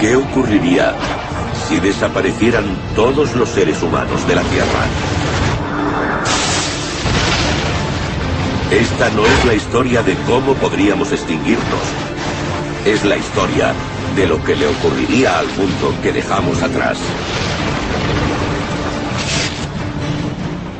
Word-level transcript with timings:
¿Qué 0.00 0.16
ocurriría 0.16 0.94
si 1.68 1.78
desaparecieran 1.78 2.64
todos 2.96 3.36
los 3.36 3.50
seres 3.50 3.82
humanos 3.82 4.26
de 4.26 4.34
la 4.34 4.42
Tierra? 4.44 4.86
Esta 8.70 9.10
no 9.10 9.26
es 9.26 9.44
la 9.44 9.52
historia 9.52 10.02
de 10.02 10.14
cómo 10.26 10.54
podríamos 10.54 11.12
extinguirnos. 11.12 11.82
Es 12.86 13.04
la 13.04 13.18
historia 13.18 13.74
de 14.16 14.26
lo 14.26 14.42
que 14.42 14.56
le 14.56 14.68
ocurriría 14.68 15.38
al 15.38 15.48
mundo 15.48 15.94
que 16.02 16.12
dejamos 16.12 16.62
atrás. 16.62 16.96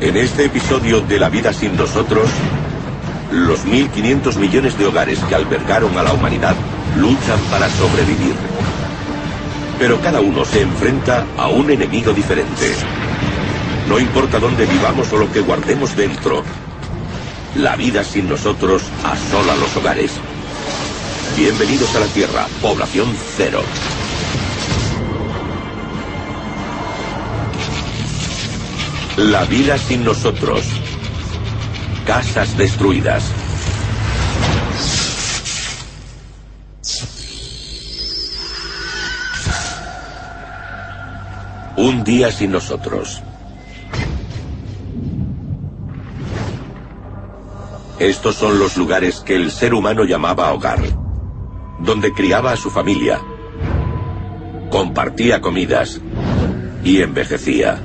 En 0.01 0.17
este 0.17 0.47
episodio 0.47 1.03
de 1.03 1.19
La 1.19 1.29
vida 1.29 1.53
sin 1.53 1.77
nosotros, 1.77 2.31
los 3.31 3.67
1.500 3.67 4.37
millones 4.37 4.79
de 4.79 4.87
hogares 4.87 5.19
que 5.29 5.35
albergaron 5.35 5.99
a 5.99 6.05
la 6.05 6.15
humanidad 6.15 6.55
luchan 6.97 7.39
para 7.51 7.69
sobrevivir. 7.69 8.35
Pero 9.81 9.99
cada 10.03 10.21
uno 10.21 10.45
se 10.45 10.61
enfrenta 10.61 11.27
a 11.39 11.49
un 11.49 11.71
enemigo 11.71 12.13
diferente. 12.13 12.71
No 13.89 13.99
importa 13.99 14.39
dónde 14.39 14.67
vivamos 14.67 15.11
o 15.11 15.17
lo 15.17 15.33
que 15.33 15.41
guardemos 15.41 15.97
dentro, 15.97 16.45
la 17.57 17.77
vida 17.77 18.05
sin 18.05 18.29
nosotros 18.29 18.83
asola 19.03 19.57
los 19.57 19.75
hogares. 19.75 20.13
Bienvenidos 21.35 21.97
a 21.97 22.01
la 22.01 22.07
Tierra, 22.09 22.47
población 22.61 23.09
cero. 23.39 23.63
La 29.17 29.45
vida 29.45 29.79
sin 29.79 30.05
nosotros. 30.05 30.63
Casas 32.07 32.55
destruidas. 32.59 33.25
Un 41.77 42.05
día 42.05 42.31
sin 42.31 42.53
nosotros. 42.53 43.23
Estos 47.99 48.35
son 48.35 48.59
los 48.59 48.77
lugares 48.77 49.21
que 49.21 49.37
el 49.37 49.51
ser 49.51 49.75
humano 49.75 50.05
llamaba 50.05 50.53
hogar, 50.53 50.81
donde 51.81 52.13
criaba 52.13 52.53
a 52.53 52.57
su 52.57 52.71
familia, 52.71 53.21
compartía 54.71 55.41
comidas 55.41 56.01
y 56.83 57.03
envejecía. 57.03 57.79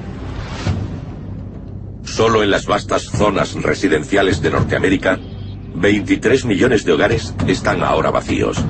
Solo 2.04 2.44
en 2.44 2.52
las 2.52 2.66
vastas 2.66 3.04
zonas 3.04 3.56
residenciales 3.56 4.42
de 4.42 4.52
Norteamérica, 4.52 5.20
23 5.76 6.46
millones 6.46 6.86
de 6.86 6.94
hogares 6.94 7.34
están 7.48 7.84
ahora 7.84 8.10
vacíos. 8.10 8.64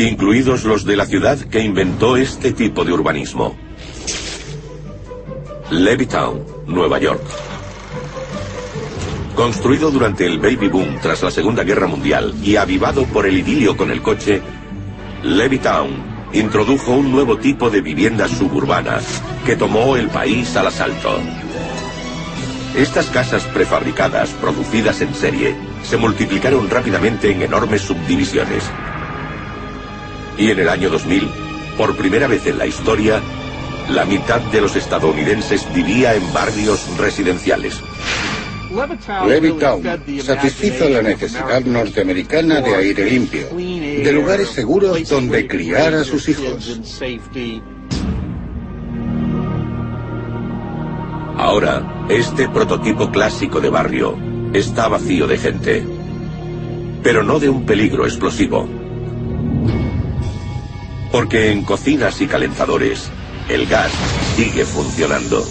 Incluidos 0.00 0.64
los 0.64 0.86
de 0.86 0.96
la 0.96 1.04
ciudad 1.04 1.38
que 1.38 1.60
inventó 1.60 2.16
este 2.16 2.52
tipo 2.52 2.86
de 2.86 2.92
urbanismo. 2.94 3.54
Levittown, 5.70 6.42
Nueva 6.66 6.98
York. 6.98 7.20
Construido 9.34 9.90
durante 9.90 10.24
el 10.24 10.38
baby 10.38 10.68
boom 10.68 10.98
tras 11.02 11.22
la 11.22 11.30
Segunda 11.30 11.64
Guerra 11.64 11.86
Mundial 11.86 12.34
y 12.42 12.56
avivado 12.56 13.04
por 13.04 13.26
el 13.26 13.36
idilio 13.36 13.76
con 13.76 13.90
el 13.90 14.00
coche, 14.00 14.40
Levittown 15.22 16.30
introdujo 16.32 16.92
un 16.92 17.12
nuevo 17.12 17.36
tipo 17.36 17.68
de 17.68 17.82
viviendas 17.82 18.30
suburbanas 18.30 19.22
que 19.44 19.54
tomó 19.54 19.96
el 19.96 20.08
país 20.08 20.56
al 20.56 20.68
asalto. 20.68 21.18
Estas 22.74 23.10
casas 23.10 23.42
prefabricadas, 23.42 24.30
producidas 24.30 25.02
en 25.02 25.12
serie, 25.14 25.54
se 25.82 25.98
multiplicaron 25.98 26.70
rápidamente 26.70 27.30
en 27.30 27.42
enormes 27.42 27.82
subdivisiones. 27.82 28.64
Y 30.40 30.50
en 30.50 30.58
el 30.58 30.70
año 30.70 30.88
2000, 30.88 31.28
por 31.76 31.94
primera 31.96 32.26
vez 32.26 32.46
en 32.46 32.56
la 32.56 32.64
historia, 32.64 33.20
la 33.90 34.06
mitad 34.06 34.40
de 34.40 34.62
los 34.62 34.74
estadounidenses 34.74 35.70
vivía 35.74 36.14
en 36.14 36.32
barrios 36.32 36.96
residenciales. 36.96 37.78
Levittown 39.26 39.82
satisfizo 40.22 40.88
la 40.88 41.02
necesidad 41.02 41.62
norteamericana 41.62 42.62
de 42.62 42.74
aire 42.74 43.10
limpio, 43.10 43.48
de 43.50 44.12
lugares 44.14 44.48
seguros 44.48 45.06
donde 45.10 45.46
criar 45.46 45.92
a 45.92 46.04
sus 46.04 46.26
hijos. 46.30 46.80
Ahora, 51.36 52.06
este 52.08 52.48
prototipo 52.48 53.10
clásico 53.10 53.60
de 53.60 53.68
barrio 53.68 54.16
está 54.54 54.88
vacío 54.88 55.26
de 55.26 55.36
gente, 55.36 55.84
pero 57.02 57.22
no 57.22 57.38
de 57.38 57.50
un 57.50 57.66
peligro 57.66 58.06
explosivo. 58.06 58.79
Porque 61.12 61.50
en 61.50 61.64
cocinas 61.64 62.20
y 62.20 62.26
calentadores, 62.26 63.10
el 63.48 63.66
gas 63.66 63.90
sigue 64.36 64.64
funcionando. 64.64 65.44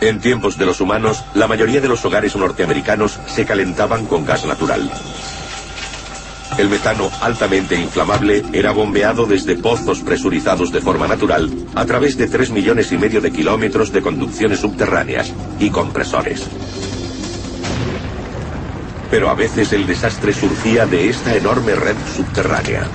En 0.00 0.20
tiempos 0.20 0.58
de 0.58 0.66
los 0.66 0.80
humanos, 0.80 1.24
la 1.34 1.46
mayoría 1.46 1.80
de 1.80 1.88
los 1.88 2.04
hogares 2.04 2.36
norteamericanos 2.36 3.18
se 3.26 3.44
calentaban 3.44 4.06
con 4.06 4.24
gas 4.24 4.44
natural. 4.46 4.90
El 6.58 6.70
metano 6.70 7.10
altamente 7.20 7.74
inflamable 7.74 8.42
era 8.52 8.72
bombeado 8.72 9.26
desde 9.26 9.56
pozos 9.56 10.00
presurizados 10.00 10.72
de 10.72 10.80
forma 10.80 11.06
natural 11.06 11.50
a 11.74 11.84
través 11.84 12.16
de 12.16 12.28
3 12.28 12.50
millones 12.50 12.92
y 12.92 12.98
medio 12.98 13.20
de 13.20 13.30
kilómetros 13.30 13.92
de 13.92 14.00
conducciones 14.00 14.60
subterráneas 14.60 15.34
y 15.60 15.68
compresores. 15.68 16.46
Pero 19.16 19.30
a 19.30 19.34
veces 19.34 19.72
el 19.72 19.86
desastre 19.86 20.30
surgía 20.30 20.84
de 20.84 21.08
esta 21.08 21.34
enorme 21.34 21.74
red 21.74 21.96
subterránea. 22.14 22.86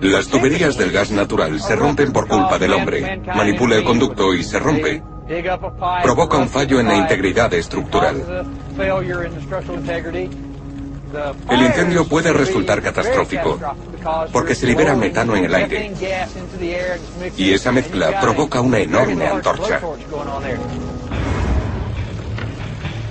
Las 0.00 0.26
tuberías 0.26 0.76
del 0.76 0.90
gas 0.90 1.12
natural 1.12 1.60
se 1.60 1.76
rompen 1.76 2.12
por 2.12 2.26
culpa 2.26 2.58
del 2.58 2.72
hombre. 2.72 3.22
Manipula 3.24 3.76
el 3.76 3.84
conducto 3.84 4.34
y 4.34 4.42
se 4.42 4.58
rompe. 4.58 5.00
Provoca 6.02 6.38
un 6.38 6.48
fallo 6.48 6.80
en 6.80 6.88
la 6.88 6.96
integridad 6.96 7.54
estructural. 7.54 8.44
El 11.48 11.62
incendio 11.62 12.08
puede 12.08 12.32
resultar 12.32 12.82
catastrófico 12.82 13.60
porque 14.32 14.56
se 14.56 14.66
libera 14.66 14.96
metano 14.96 15.36
en 15.36 15.44
el 15.44 15.54
aire 15.54 15.92
y 17.36 17.52
esa 17.52 17.70
mezcla 17.70 18.20
provoca 18.20 18.60
una 18.60 18.80
enorme 18.80 19.24
antorcha. 19.24 19.80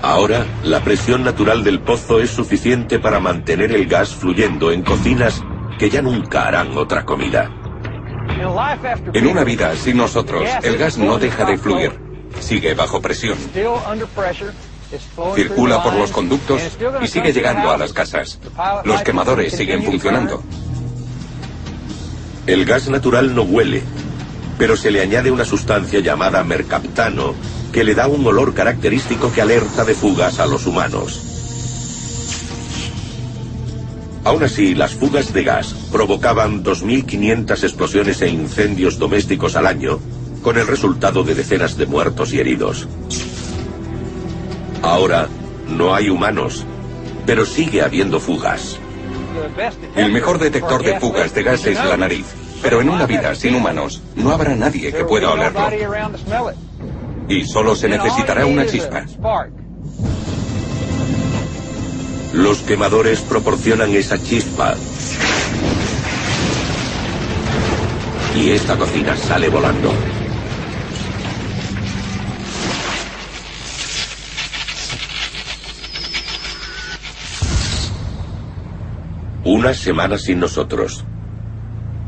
Ahora, 0.01 0.47
la 0.63 0.83
presión 0.83 1.23
natural 1.23 1.63
del 1.63 1.79
pozo 1.79 2.19
es 2.19 2.31
suficiente 2.31 2.97
para 2.97 3.19
mantener 3.19 3.71
el 3.71 3.85
gas 3.85 4.15
fluyendo 4.15 4.71
en 4.71 4.81
cocinas 4.81 5.43
que 5.77 5.91
ya 5.91 6.01
nunca 6.01 6.47
harán 6.47 6.75
otra 6.75 7.05
comida. 7.05 7.51
En 9.13 9.27
una 9.27 9.43
vida 9.43 9.75
sin 9.75 9.97
nosotros, 9.97 10.43
el 10.63 10.77
gas 10.77 10.97
no 10.97 11.19
deja 11.19 11.45
de 11.45 11.57
fluir. 11.57 11.99
Sigue 12.39 12.73
bajo 12.73 12.99
presión. 12.99 13.37
Circula 15.35 15.83
por 15.83 15.93
los 15.93 16.11
conductos 16.11 16.61
y 17.01 17.07
sigue 17.07 17.31
llegando 17.31 17.69
a 17.69 17.77
las 17.77 17.93
casas. 17.93 18.39
Los 18.83 19.03
quemadores 19.03 19.55
siguen 19.55 19.83
funcionando. 19.83 20.41
El 22.47 22.65
gas 22.65 22.89
natural 22.89 23.35
no 23.35 23.43
huele, 23.43 23.83
pero 24.57 24.75
se 24.75 24.89
le 24.89 25.01
añade 25.01 25.29
una 25.29 25.45
sustancia 25.45 25.99
llamada 25.99 26.43
mercaptano 26.43 27.35
que 27.71 27.83
le 27.83 27.95
da 27.95 28.07
un 28.07 28.25
olor 28.25 28.53
característico 28.53 29.31
que 29.31 29.41
alerta 29.41 29.85
de 29.85 29.93
fugas 29.93 30.39
a 30.39 30.45
los 30.45 30.65
humanos. 30.65 31.31
Aún 34.23 34.43
así, 34.43 34.75
las 34.75 34.93
fugas 34.93 35.33
de 35.33 35.43
gas 35.43 35.73
provocaban 35.91 36.63
2.500 36.63 37.63
explosiones 37.63 38.21
e 38.21 38.29
incendios 38.29 38.99
domésticos 38.99 39.55
al 39.55 39.65
año, 39.65 39.99
con 40.43 40.57
el 40.57 40.67
resultado 40.67 41.23
de 41.23 41.33
decenas 41.33 41.75
de 41.77 41.87
muertos 41.87 42.33
y 42.33 42.39
heridos. 42.39 42.87
Ahora, 44.83 45.27
no 45.67 45.95
hay 45.95 46.09
humanos, 46.09 46.65
pero 47.25 47.45
sigue 47.45 47.81
habiendo 47.81 48.19
fugas. 48.19 48.77
El 49.95 50.11
mejor 50.11 50.39
detector 50.39 50.83
de 50.83 50.99
fugas 50.99 51.33
de 51.33 51.43
gas 51.43 51.65
es 51.65 51.77
la 51.77 51.97
nariz, 51.97 52.25
pero 52.61 52.81
en 52.81 52.89
una 52.89 53.07
vida 53.07 53.33
sin 53.33 53.55
humanos 53.55 54.01
no 54.15 54.31
habrá 54.31 54.55
nadie 54.55 54.91
que 54.91 55.05
pueda 55.05 55.31
olerlo. 55.31 55.67
Y 57.31 57.45
solo 57.45 57.77
se 57.77 57.87
necesitará 57.87 58.45
una 58.45 58.65
chispa. 58.65 59.05
Los 62.33 62.57
quemadores 62.59 63.21
proporcionan 63.21 63.95
esa 63.95 64.21
chispa. 64.21 64.75
Y 68.35 68.49
esta 68.49 68.75
cocina 68.75 69.15
sale 69.15 69.47
volando. 69.47 69.93
Una 79.45 79.73
semana 79.73 80.17
sin 80.17 80.41
nosotros. 80.41 81.05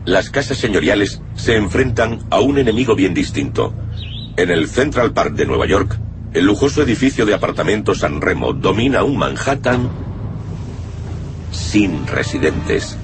Las 0.04 0.30
casas 0.30 0.58
señoriales 0.58 1.22
se 1.36 1.56
enfrentan 1.56 2.20
a 2.30 2.42
un 2.42 2.58
enemigo 2.58 2.94
bien 2.94 3.14
distinto. 3.14 3.74
En 4.36 4.50
el 4.50 4.68
Central 4.68 5.14
Park 5.14 5.36
de 5.36 5.46
Nueva 5.46 5.68
York, 5.68 6.00
El 6.34 6.46
lujoso 6.46 6.82
edificio 6.82 7.28
de 7.28 7.36
apartamentos 7.36 8.00
San 8.00 8.20
Remo 8.20 8.54
domina 8.54 9.04
un 9.04 9.18
Manhattan 9.18 9.88
sin 11.52 12.08
residentes. 12.08 12.98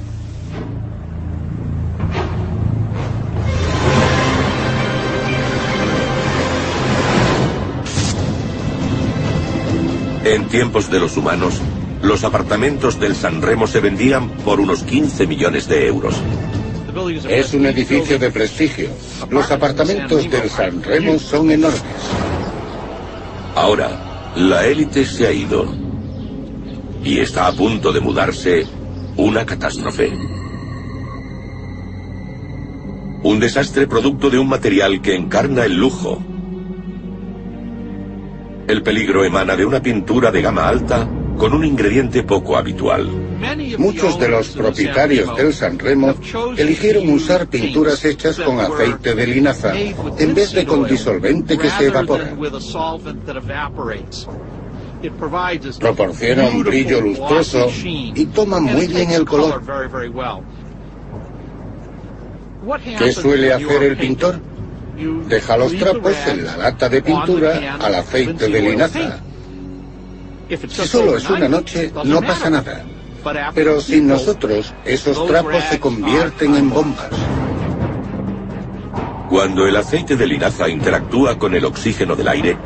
En 10.26 10.48
tiempos 10.48 10.90
de 10.90 11.00
los 11.00 11.16
humanos, 11.16 11.62
los 12.02 12.24
apartamentos 12.24 13.00
del 13.00 13.16
San 13.16 13.44
Remo 13.44 13.68
se 13.68 13.80
vendían 13.82 14.30
por 14.44 14.60
unos 14.60 14.82
15 14.82 15.28
millones 15.28 15.68
de 15.68 15.86
euros. 15.86 16.16
Es 17.08 17.54
un 17.54 17.66
edificio 17.66 18.20
de 18.20 18.30
prestigio. 18.30 18.90
Los 19.30 19.50
apartamentos 19.52 20.30
del 20.30 20.50
San 20.50 20.84
Remo 20.84 21.18
son 21.18 21.52
enormes. 21.52 21.82
Ahora, 23.56 24.34
la 24.36 24.66
élite 24.66 25.06
se 25.06 25.28
ha 25.28 25.32
ido. 25.32 25.66
Y 27.04 27.20
está 27.20 27.48
a 27.48 27.52
punto 27.54 27.94
de 27.94 28.02
mudarse 28.02 28.66
una 29.16 29.46
catástrofe. 29.46 30.12
Un 33.24 33.40
desastre 33.40 33.88
producto 33.88 34.30
de 34.30 34.40
un 34.40 34.50
material 34.50 35.02
que 35.02 35.16
encarna 35.16 35.66
el 35.66 35.76
lujo. 35.78 36.22
El 38.68 38.84
peligro 38.84 39.24
emana 39.24 39.56
de 39.56 39.66
una 39.66 39.82
pintura 39.82 40.32
de 40.32 40.42
gama 40.42 40.68
alta 40.68 41.10
con 41.40 41.54
un 41.54 41.66
ingrediente 41.66 42.22
poco 42.24 42.58
habitual. 42.58 43.08
Muchos 43.78 44.20
de 44.20 44.28
los 44.28 44.50
propietarios 44.50 45.36
del 45.38 45.54
San 45.54 45.80
Remo 45.80 46.14
eligieron 46.58 47.10
usar 47.10 47.48
pinturas 47.48 48.04
hechas 48.04 48.38
con 48.38 48.60
aceite 48.60 49.16
de 49.16 49.26
linaza 49.26 49.74
en 49.76 50.36
vez 50.36 50.52
de 50.52 50.66
con 50.66 50.86
disolvente 50.86 51.58
que 51.58 51.70
se 51.70 51.86
evapora. 51.86 52.36
Proporciona 55.80 56.50
un 56.50 56.64
brillo 56.64 57.00
lustroso 57.00 57.72
y 57.84 58.26
toma 58.26 58.60
muy 58.60 58.88
bien 58.88 59.12
el 59.12 59.26
color. 59.26 59.64
¿Qué 62.98 63.14
suele 63.14 63.54
hacer 63.54 63.84
el 63.84 63.98
pintor? 63.98 64.42
Deja 65.30 65.56
los 65.56 65.74
trapos 65.78 66.16
en 66.28 66.46
la 66.46 66.58
lata 66.58 66.90
de 66.90 67.02
pintura 67.02 67.78
al 67.80 67.96
aceite 67.96 68.50
de 68.50 68.62
linaza 68.62 69.24
si 70.58 70.88
solo 70.88 71.18
es 71.18 71.30
una 71.30 71.48
noche, 71.48 71.92
no 72.04 72.22
pasa 72.22 72.50
nada. 72.50 72.84
Pero 73.54 73.82
sin 73.82 74.08
nosotros, 74.08 74.74
esos 74.86 75.28
trapos 75.28 75.64
se 75.70 75.80
convierten 75.80 76.56
en 76.56 76.70
bombas. 76.70 77.10
Cuando 79.30 79.68
el 79.68 79.76
aceite 79.76 80.16
de 80.16 80.26
linaza 80.26 80.68
interactúa 80.70 81.38
con 81.38 81.54
el 81.54 81.66
oxígeno 81.66 82.16
del 82.16 82.28
aire, 82.30 82.58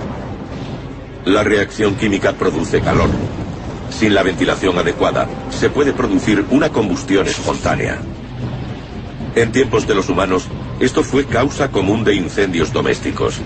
la 1.25 1.43
reacción 1.43 1.95
química 1.95 2.33
produce 2.33 2.81
calor. 2.81 3.09
Sin 3.89 4.13
la 4.13 4.23
ventilación 4.23 4.77
adecuada, 4.77 5.27
se 5.49 5.69
puede 5.69 5.93
producir 5.93 6.45
una 6.51 6.69
combustión 6.69 7.27
espontánea. 7.27 7.99
En 9.35 9.51
tiempos 9.51 9.87
de 9.87 9.95
los 9.95 10.09
humanos, 10.09 10.47
esto 10.79 11.03
fue 11.03 11.25
causa 11.25 11.69
común 11.69 12.03
de 12.03 12.15
incendios 12.15 12.71
domésticos. 12.71 13.39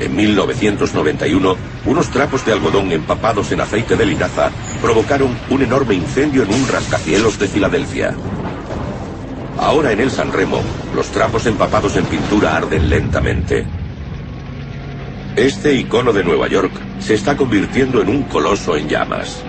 En 0.00 0.14
1991, 0.14 1.56
unos 1.86 2.08
trapos 2.10 2.44
de 2.46 2.52
algodón 2.52 2.92
empapados 2.92 3.50
en 3.50 3.60
aceite 3.60 3.96
de 3.96 4.06
linaza 4.06 4.50
provocaron 4.80 5.36
un 5.50 5.62
enorme 5.62 5.94
incendio 5.94 6.44
en 6.44 6.54
un 6.54 6.68
rascacielos 6.68 7.38
de 7.38 7.48
Filadelfia. 7.48 8.14
Ahora 9.58 9.90
en 9.90 10.00
el 10.00 10.10
San 10.10 10.32
Remo, 10.32 10.62
los 10.94 11.08
trapos 11.08 11.46
empapados 11.46 11.96
en 11.96 12.04
pintura 12.04 12.56
arden 12.56 12.88
lentamente. 12.88 13.66
Este 15.34 15.74
icono 15.74 16.12
de 16.12 16.22
Nueva 16.22 16.46
York 16.46 16.72
se 17.00 17.14
está 17.14 17.36
convirtiendo 17.36 18.00
en 18.00 18.08
un 18.08 18.22
coloso 18.24 18.76
en 18.76 18.88
llamas. 18.88 19.42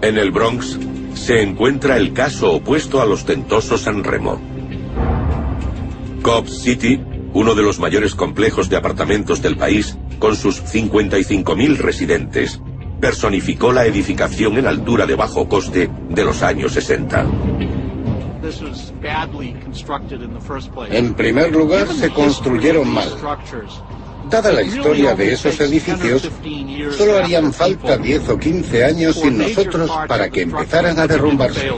En 0.00 0.16
el 0.16 0.30
Bronx, 0.30 0.78
se 1.16 1.42
encuentra 1.42 1.96
el 1.96 2.12
caso 2.12 2.52
opuesto 2.52 3.00
al 3.00 3.10
ostentoso 3.10 3.78
San 3.78 4.04
Remo. 4.04 4.40
Cobb 6.22 6.48
City, 6.48 7.00
uno 7.32 7.54
de 7.54 7.62
los 7.62 7.78
mayores 7.78 8.14
complejos 8.14 8.68
de 8.68 8.76
apartamentos 8.76 9.42
del 9.42 9.56
país, 9.56 9.98
con 10.18 10.36
sus 10.36 10.62
55.000 10.62 11.76
residentes, 11.78 12.60
personificó 13.00 13.72
la 13.72 13.86
edificación 13.86 14.58
en 14.58 14.66
altura 14.66 15.06
de 15.06 15.14
bajo 15.14 15.48
coste 15.48 15.90
de 16.10 16.24
los 16.24 16.42
años 16.42 16.72
60. 16.72 17.26
En 20.90 21.14
primer 21.14 21.52
lugar, 21.52 21.88
se 21.88 22.10
construyeron 22.10 22.88
mal. 22.88 23.08
Dada 24.30 24.52
la 24.52 24.62
historia 24.62 25.14
de 25.14 25.32
esos 25.32 25.60
edificios, 25.60 26.28
solo 26.96 27.18
harían 27.18 27.52
falta 27.52 27.96
10 27.96 28.28
o 28.30 28.38
15 28.38 28.84
años 28.84 29.16
sin 29.16 29.38
nosotros 29.38 29.90
para 30.08 30.28
que 30.28 30.42
empezaran 30.42 30.98
a 30.98 31.06
derrumbarse. 31.06 31.70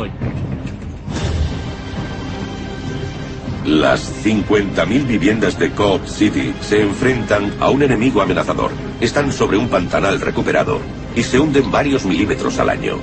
Las 3.66 4.24
50.000 4.24 5.06
viviendas 5.06 5.58
de 5.58 5.70
Cobb 5.72 6.06
City 6.06 6.54
se 6.62 6.80
enfrentan 6.80 7.52
a 7.60 7.68
un 7.68 7.82
enemigo 7.82 8.22
amenazador. 8.22 8.70
Están 8.98 9.30
sobre 9.30 9.58
un 9.58 9.68
pantanal 9.68 10.20
recuperado 10.20 10.80
y 11.14 11.22
se 11.22 11.38
hunden 11.38 11.70
varios 11.70 12.06
milímetros 12.06 12.58
al 12.58 12.70
año. 12.70 12.98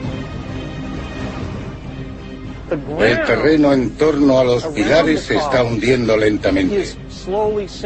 El 3.00 3.24
terreno 3.25 3.74
en 3.74 3.91
torno 3.91 4.39
a 4.39 4.44
los 4.44 4.65
pilares 4.65 5.21
se 5.21 5.36
está 5.36 5.63
hundiendo 5.63 6.18
lentamente. 6.18 7.05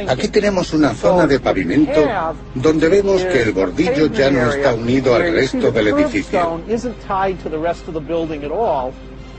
Aquí 0.07 0.27
tenemos 0.27 0.73
una 0.73 0.93
zona 0.93 1.27
de 1.27 1.39
pavimento 1.39 2.01
donde 2.55 2.89
vemos 2.89 3.23
que 3.23 3.43
el 3.43 3.51
bordillo 3.51 4.07
ya 4.07 4.31
no 4.31 4.51
está 4.51 4.73
unido 4.73 5.15
al 5.15 5.33
resto 5.33 5.71
del 5.71 5.87
edificio. 5.89 6.61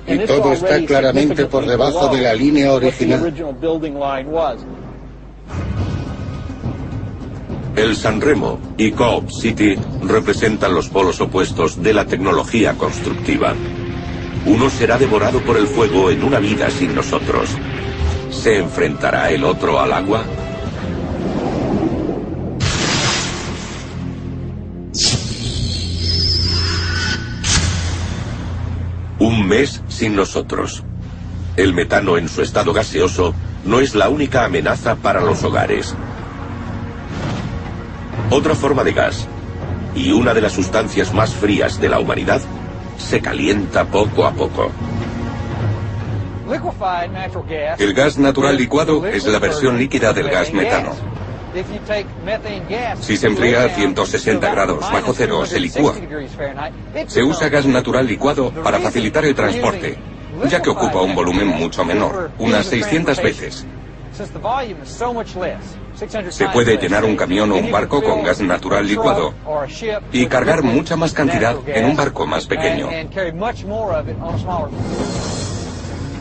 Y 0.06 0.18
todo 0.18 0.52
está 0.52 0.84
claramente 0.84 1.46
por 1.46 1.66
debajo 1.66 2.08
de 2.08 2.22
la 2.22 2.34
línea 2.34 2.72
original. 2.72 3.32
El 7.76 7.96
San 7.96 8.20
Remo 8.20 8.58
y 8.76 8.90
Cobb 8.90 9.30
City 9.30 9.76
representan 10.02 10.74
los 10.74 10.88
polos 10.88 11.20
opuestos 11.20 11.82
de 11.82 11.94
la 11.94 12.04
tecnología 12.04 12.74
constructiva. 12.74 13.54
Uno 14.44 14.70
será 14.70 14.98
devorado 14.98 15.40
por 15.40 15.56
el 15.56 15.66
fuego 15.66 16.10
en 16.10 16.24
una 16.24 16.38
vida 16.40 16.68
sin 16.70 16.94
nosotros. 16.94 17.50
¿Se 18.42 18.56
enfrentará 18.56 19.30
el 19.30 19.44
otro 19.44 19.78
al 19.78 19.92
agua? 19.92 20.24
Un 29.18 29.46
mes 29.46 29.82
sin 29.88 30.16
nosotros. 30.16 30.82
El 31.58 31.74
metano 31.74 32.16
en 32.16 32.30
su 32.30 32.40
estado 32.40 32.72
gaseoso 32.72 33.34
no 33.66 33.80
es 33.80 33.94
la 33.94 34.08
única 34.08 34.46
amenaza 34.46 34.94
para 34.96 35.20
los 35.20 35.44
hogares. 35.44 35.94
Otra 38.30 38.54
forma 38.54 38.84
de 38.84 38.94
gas, 38.94 39.28
y 39.94 40.12
una 40.12 40.32
de 40.32 40.40
las 40.40 40.52
sustancias 40.52 41.12
más 41.12 41.34
frías 41.34 41.78
de 41.78 41.90
la 41.90 41.98
humanidad, 41.98 42.40
se 42.96 43.20
calienta 43.20 43.84
poco 43.84 44.24
a 44.24 44.32
poco. 44.32 44.70
El 47.78 47.94
gas 47.94 48.18
natural 48.18 48.56
licuado 48.56 49.06
es 49.06 49.26
la 49.26 49.38
versión 49.38 49.78
líquida 49.78 50.12
del 50.12 50.28
gas 50.28 50.52
metano. 50.52 50.92
Si 53.00 53.16
se 53.16 53.26
enfría 53.26 53.64
a 53.64 53.68
160 53.68 54.50
grados 54.50 54.80
bajo 54.92 55.12
cero, 55.12 55.44
se 55.46 55.60
licúa. 55.60 55.94
Se 57.06 57.22
usa 57.22 57.48
gas 57.48 57.66
natural 57.66 58.06
licuado 58.06 58.50
para 58.50 58.78
facilitar 58.78 59.24
el 59.24 59.34
transporte, 59.34 59.96
ya 60.48 60.62
que 60.62 60.70
ocupa 60.70 61.00
un 61.00 61.14
volumen 61.14 61.48
mucho 61.48 61.84
menor, 61.84 62.30
unas 62.38 62.66
600 62.66 63.22
veces. 63.22 63.66
Se 66.30 66.48
puede 66.48 66.76
llenar 66.76 67.04
un 67.04 67.16
camión 67.16 67.50
o 67.52 67.56
un 67.56 67.70
barco 67.70 68.02
con 68.02 68.22
gas 68.22 68.40
natural 68.40 68.86
licuado 68.86 69.34
y 70.12 70.26
cargar 70.26 70.62
mucha 70.62 70.96
más 70.96 71.12
cantidad 71.12 71.56
en 71.66 71.84
un 71.84 71.96
barco 71.96 72.26
más 72.26 72.46
pequeño. 72.46 72.88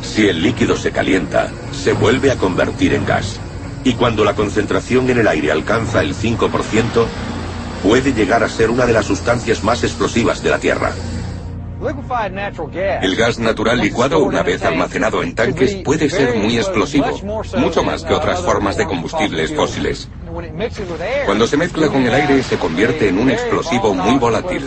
Si 0.09 0.27
el 0.27 0.41
líquido 0.41 0.75
se 0.75 0.91
calienta, 0.91 1.51
se 1.71 1.93
vuelve 1.93 2.31
a 2.31 2.35
convertir 2.35 2.93
en 2.95 3.05
gas. 3.05 3.39
Y 3.83 3.93
cuando 3.93 4.25
la 4.25 4.33
concentración 4.33 5.07
en 5.09 5.19
el 5.19 5.27
aire 5.27 5.51
alcanza 5.51 6.01
el 6.01 6.15
5%, 6.15 7.05
puede 7.83 8.11
llegar 8.11 8.43
a 8.43 8.49
ser 8.49 8.71
una 8.71 8.87
de 8.87 8.93
las 8.93 9.05
sustancias 9.05 9.63
más 9.63 9.83
explosivas 9.83 10.41
de 10.41 10.49
la 10.49 10.57
Tierra. 10.57 10.91
El 13.01 13.15
gas 13.15 13.39
natural 13.39 13.79
licuado, 13.79 14.23
una 14.23 14.41
vez 14.41 14.63
almacenado 14.65 15.21
en 15.21 15.35
tanques, 15.35 15.75
puede 15.75 16.09
ser 16.09 16.35
muy 16.35 16.57
explosivo, 16.57 17.05
mucho 17.57 17.83
más 17.83 18.03
que 18.03 18.13
otras 18.13 18.41
formas 18.41 18.77
de 18.77 18.85
combustibles 18.85 19.55
fósiles. 19.55 20.09
Cuando 21.25 21.47
se 21.47 21.55
mezcla 21.55 21.87
con 21.87 22.01
el 22.01 22.13
aire 22.13 22.41
se 22.43 22.57
convierte 22.57 23.07
en 23.07 23.19
un 23.19 23.29
explosivo 23.29 23.93
muy 23.93 24.17
volátil. 24.17 24.63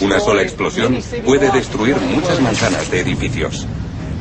Una 0.00 0.20
sola 0.20 0.42
explosión 0.42 0.98
puede 1.24 1.50
destruir 1.50 1.96
muchas 1.96 2.40
manzanas 2.40 2.90
de 2.90 3.00
edificios. 3.00 3.66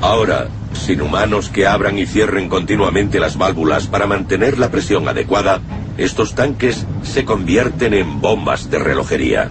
Ahora, 0.02 0.48
sin 0.74 1.02
humanos 1.02 1.50
que 1.50 1.68
abran 1.68 1.98
y 1.98 2.06
cierren 2.06 2.50
continuamente 2.50 3.20
las 3.20 3.38
válvulas 3.38 3.88
para 3.88 4.08
mantener 4.08 4.58
la 4.58 4.70
presión 4.70 5.08
adecuada, 5.08 5.62
estos 5.98 6.34
tanques 6.34 6.86
se 7.04 7.24
convierten 7.24 7.94
en 7.94 8.20
bombas 8.20 8.70
de 8.70 8.80
relojería. 8.80 9.50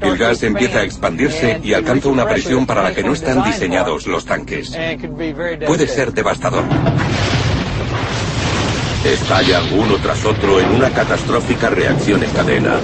El 0.00 0.16
gas 0.16 0.42
empieza 0.42 0.78
a 0.78 0.82
expandirse 0.82 1.60
y 1.62 1.74
alcanza 1.74 2.08
una 2.08 2.26
presión 2.26 2.66
para 2.66 2.82
la 2.82 2.94
que 2.94 3.02
no 3.02 3.12
están 3.12 3.44
diseñados 3.44 4.06
los 4.06 4.24
tanques. 4.24 4.76
Puede 5.66 5.86
ser 5.86 6.12
devastador. 6.12 6.64
Estallan 9.04 9.78
uno 9.78 9.96
tras 9.98 10.24
otro 10.24 10.60
en 10.60 10.70
una 10.70 10.88
catastrófica 10.88 11.68
reacción 11.68 12.22
en 12.22 12.30
cadena. 12.30 12.80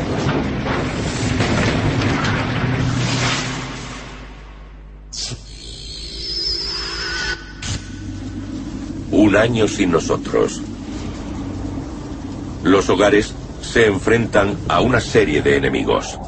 Un 9.10 9.34
año 9.34 9.66
sin 9.66 9.92
nosotros. 9.92 10.60
Los 12.64 12.90
hogares 12.90 13.34
se 13.62 13.86
enfrentan 13.86 14.58
a 14.68 14.82
una 14.82 15.00
serie 15.00 15.40
de 15.40 15.56
enemigos. 15.56 16.18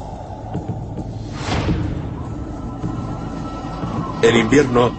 En 4.23 4.35
invierno, 4.37 4.91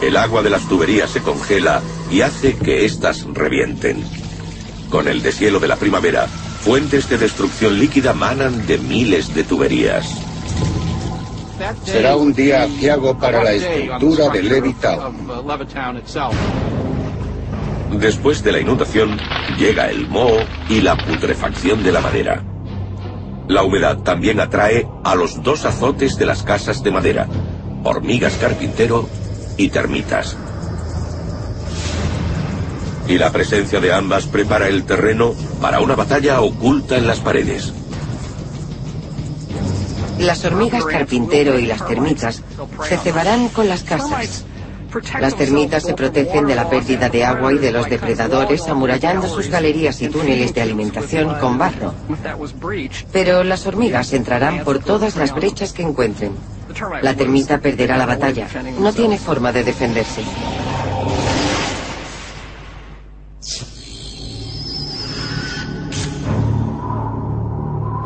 el 0.00 0.16
agua 0.16 0.42
de 0.42 0.48
las 0.48 0.62
tuberías 0.62 1.10
se 1.10 1.20
congela 1.20 1.82
y 2.10 2.22
hace 2.22 2.56
que 2.56 2.84
éstas 2.84 3.26
revienten. 3.32 4.04
Con 4.90 5.08
el 5.08 5.22
deshielo 5.22 5.60
de 5.60 5.68
la 5.68 5.76
primavera, 5.76 6.26
fuentes 6.26 7.08
de 7.08 7.18
destrucción 7.18 7.78
líquida 7.78 8.12
manan 8.12 8.66
de 8.66 8.78
miles 8.78 9.34
de 9.34 9.44
tuberías. 9.44 10.16
Será 11.84 12.16
un 12.16 12.32
día 12.32 12.64
aciago 12.64 13.18
para 13.18 13.44
la 13.44 13.52
estructura 13.52 14.28
de 14.30 14.42
Levittown. 14.42 15.28
Después 17.98 18.42
de 18.42 18.52
la 18.52 18.60
inundación, 18.60 19.18
llega 19.58 19.90
el 19.90 20.08
moho 20.08 20.38
y 20.68 20.80
la 20.80 20.96
putrefacción 20.96 21.82
de 21.82 21.92
la 21.92 22.00
madera. 22.00 22.42
La 23.48 23.62
humedad 23.62 23.98
también 23.98 24.40
atrae 24.40 24.86
a 25.04 25.14
los 25.14 25.42
dos 25.42 25.64
azotes 25.64 26.16
de 26.16 26.24
las 26.24 26.42
casas 26.42 26.82
de 26.82 26.92
madera, 26.92 27.26
hormigas 27.82 28.34
carpintero 28.34 29.08
y 29.56 29.68
termitas. 29.68 30.36
Y 33.10 33.18
la 33.18 33.32
presencia 33.32 33.80
de 33.80 33.92
ambas 33.92 34.26
prepara 34.26 34.68
el 34.68 34.84
terreno 34.84 35.34
para 35.60 35.80
una 35.80 35.96
batalla 35.96 36.40
oculta 36.42 36.96
en 36.96 37.08
las 37.08 37.18
paredes. 37.18 37.72
Las 40.20 40.44
hormigas 40.44 40.84
carpintero 40.84 41.58
y 41.58 41.66
las 41.66 41.84
termitas 41.84 42.40
se 42.88 42.96
cebarán 42.98 43.48
con 43.48 43.68
las 43.68 43.82
casas. 43.82 44.44
Las 45.18 45.34
termitas 45.34 45.82
se 45.82 45.94
protegen 45.94 46.46
de 46.46 46.54
la 46.54 46.70
pérdida 46.70 47.08
de 47.08 47.24
agua 47.24 47.52
y 47.52 47.58
de 47.58 47.72
los 47.72 47.90
depredadores 47.90 48.68
amurallando 48.68 49.26
sus 49.26 49.48
galerías 49.48 50.00
y 50.02 50.08
túneles 50.08 50.54
de 50.54 50.62
alimentación 50.62 51.34
con 51.40 51.58
barro. 51.58 51.92
Pero 53.12 53.42
las 53.42 53.66
hormigas 53.66 54.12
entrarán 54.12 54.62
por 54.62 54.78
todas 54.78 55.16
las 55.16 55.34
brechas 55.34 55.72
que 55.72 55.82
encuentren. 55.82 56.30
La 57.02 57.14
termita 57.14 57.58
perderá 57.58 57.96
la 57.96 58.06
batalla. 58.06 58.46
No 58.78 58.92
tiene 58.92 59.18
forma 59.18 59.50
de 59.50 59.64
defenderse. 59.64 60.22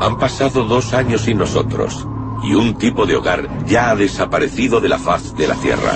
Han 0.00 0.18
pasado 0.18 0.64
dos 0.64 0.92
años 0.92 1.22
sin 1.22 1.38
nosotros 1.38 2.06
y 2.44 2.54
un 2.54 2.74
tipo 2.74 3.06
de 3.06 3.16
hogar 3.16 3.48
ya 3.66 3.90
ha 3.90 3.96
desaparecido 3.96 4.80
de 4.80 4.88
la 4.88 4.98
faz 4.98 5.34
de 5.36 5.48
la 5.48 5.54
Tierra. 5.54 5.92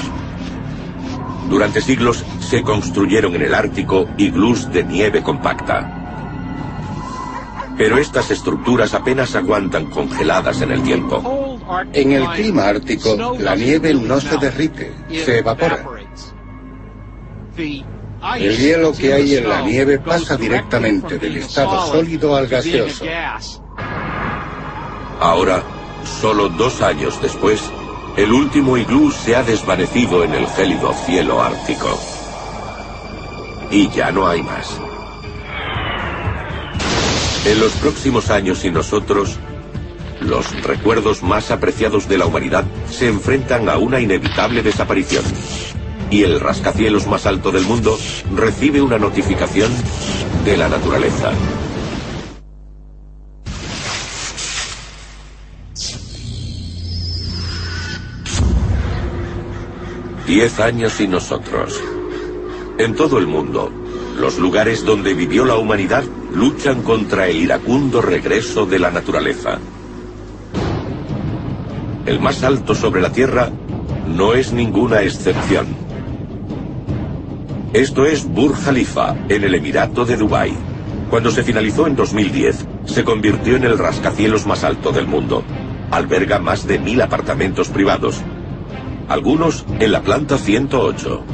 Durante 1.49 1.81
siglos 1.81 2.25
se 2.41 2.63
construyeron 2.63 3.35
en 3.35 3.43
el 3.43 3.55
Ártico 3.55 4.09
iglús 4.17 4.71
de 4.73 4.85
nieve 4.85 5.23
compacta. 5.23 5.95
Pero 7.77 7.99
estas 7.99 8.31
estructuras 8.31 8.93
apenas 8.95 9.37
aguantan 9.37 9.87
congeladas 9.87 10.63
en 10.63 10.73
el 10.73 10.83
tiempo. 10.83 11.59
En 11.93 12.13
el 12.13 12.27
clima 12.31 12.67
ártico, 12.67 13.37
la 13.39 13.55
nieve 13.55 13.95
no 13.95 14.21
se 14.21 14.37
derrite, 14.39 14.93
se 15.09 15.39
evapora. 15.39 15.85
El 18.37 18.57
hielo 18.57 18.93
que 18.93 19.13
hay 19.13 19.37
en 19.37 19.49
la 19.49 19.63
nieve 19.63 19.99
pasa 19.99 20.37
directamente 20.37 21.19
del 21.19 21.37
estado 21.37 21.87
sólido 21.87 22.35
al 22.35 22.49
gaseoso. 22.49 23.05
Ahora, 25.21 25.63
solo 26.21 26.49
dos 26.49 26.81
años 26.83 27.21
después, 27.23 27.61
el 28.17 28.33
último 28.33 28.77
iglú 28.77 29.13
se 29.13 29.37
ha 29.37 29.43
desvanecido 29.43 30.25
en 30.25 30.35
el 30.35 30.47
gélido 30.49 30.93
cielo 31.07 31.41
ártico. 31.41 31.99
Y 33.71 33.89
ya 33.91 34.11
no 34.11 34.27
hay 34.27 34.43
más. 34.43 34.81
En 37.47 37.61
los 37.61 37.73
próximos 37.75 38.31
años 38.31 38.65
y 38.65 38.71
nosotros, 38.71 39.39
los 40.21 40.63
recuerdos 40.65 41.23
más 41.23 41.51
apreciados 41.51 42.09
de 42.09 42.19
la 42.19 42.27
humanidad 42.27 42.65
se 42.91 43.09
enfrentan 43.09 43.69
a 43.69 43.79
una 43.79 44.01
inevitable 44.01 44.63
desaparición. 44.63 45.25
Y 46.11 46.23
el 46.23 46.41
rascacielos 46.41 47.07
más 47.07 47.27
alto 47.27 47.51
del 47.51 47.65
mundo 47.65 47.99
recibe 48.35 48.81
una 48.81 48.99
notificación 48.99 49.71
de 50.45 50.57
la 50.57 50.69
naturaleza. 50.69 51.33
Diez 60.27 60.61
años 60.61 60.93
sin 60.93 61.11
nosotros. 61.11 61.83
En 62.79 62.95
todo 62.95 63.19
el 63.19 63.27
mundo, 63.27 63.71
los 64.19 64.39
lugares 64.39 64.85
donde 64.85 65.15
vivió 65.15 65.45
la 65.45 65.57
humanidad 65.57 66.05
luchan 66.35 66.83
contra 66.83 67.29
el 67.29 67.37
iracundo 67.39 68.03
regreso 68.03 68.67
de 68.67 68.79
la 68.79 68.91
naturaleza. 68.91 69.59
El 72.05 72.21
más 72.21 72.43
alto 72.43 72.75
sobre 72.75 73.01
la 73.01 73.13
Tierra 73.13 73.51
no 74.07 74.35
es 74.35 74.53
ninguna 74.53 75.03
excepción. 75.03 75.88
Esto 77.73 78.07
es 78.07 78.25
Burj 78.25 78.65
Khalifa, 78.65 79.15
en 79.29 79.45
el 79.45 79.55
Emirato 79.55 80.07
de 80.07 80.17
Dubái. 80.17 80.57
Cuando 81.11 81.31
se 81.31 81.43
finalizó 81.43 81.87
en 81.87 81.97
2010, 81.97 82.67
se 82.87 83.05
convirtió 83.05 83.57
en 83.57 83.65
el 83.65 83.77
rascacielos 83.77 84.47
más 84.47 84.65
alto 84.65 84.91
del 84.91 85.07
mundo. 85.07 85.45
Alberga 85.91 86.39
más 86.39 86.67
de 86.67 86.79
mil 86.79 87.01
apartamentos 87.03 87.69
privados, 87.69 88.23
algunos 89.09 89.67
en 89.81 89.93
la 89.93 90.01
planta 90.01 90.39
108. 90.39 91.25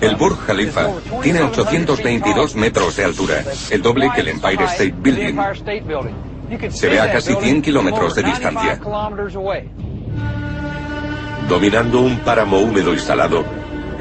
El 0.00 0.16
Burj 0.16 0.46
Khalifa 0.46 0.88
tiene 1.22 1.42
822 1.42 2.56
metros 2.56 2.96
de 2.96 3.04
altura, 3.04 3.44
el 3.70 3.82
doble 3.82 4.10
que 4.14 4.22
el 4.22 4.28
Empire 4.28 4.64
State 4.64 4.94
Building. 4.96 5.38
Se 6.70 6.88
ve 6.88 7.00
a 7.00 7.12
casi 7.12 7.34
100 7.34 7.60
kilómetros 7.60 8.14
de 8.14 8.22
distancia. 8.22 8.80
Dominando 11.48 12.00
un 12.00 12.18
páramo 12.20 12.58
húmedo 12.58 12.94
y 12.94 12.98
salado, 12.98 13.44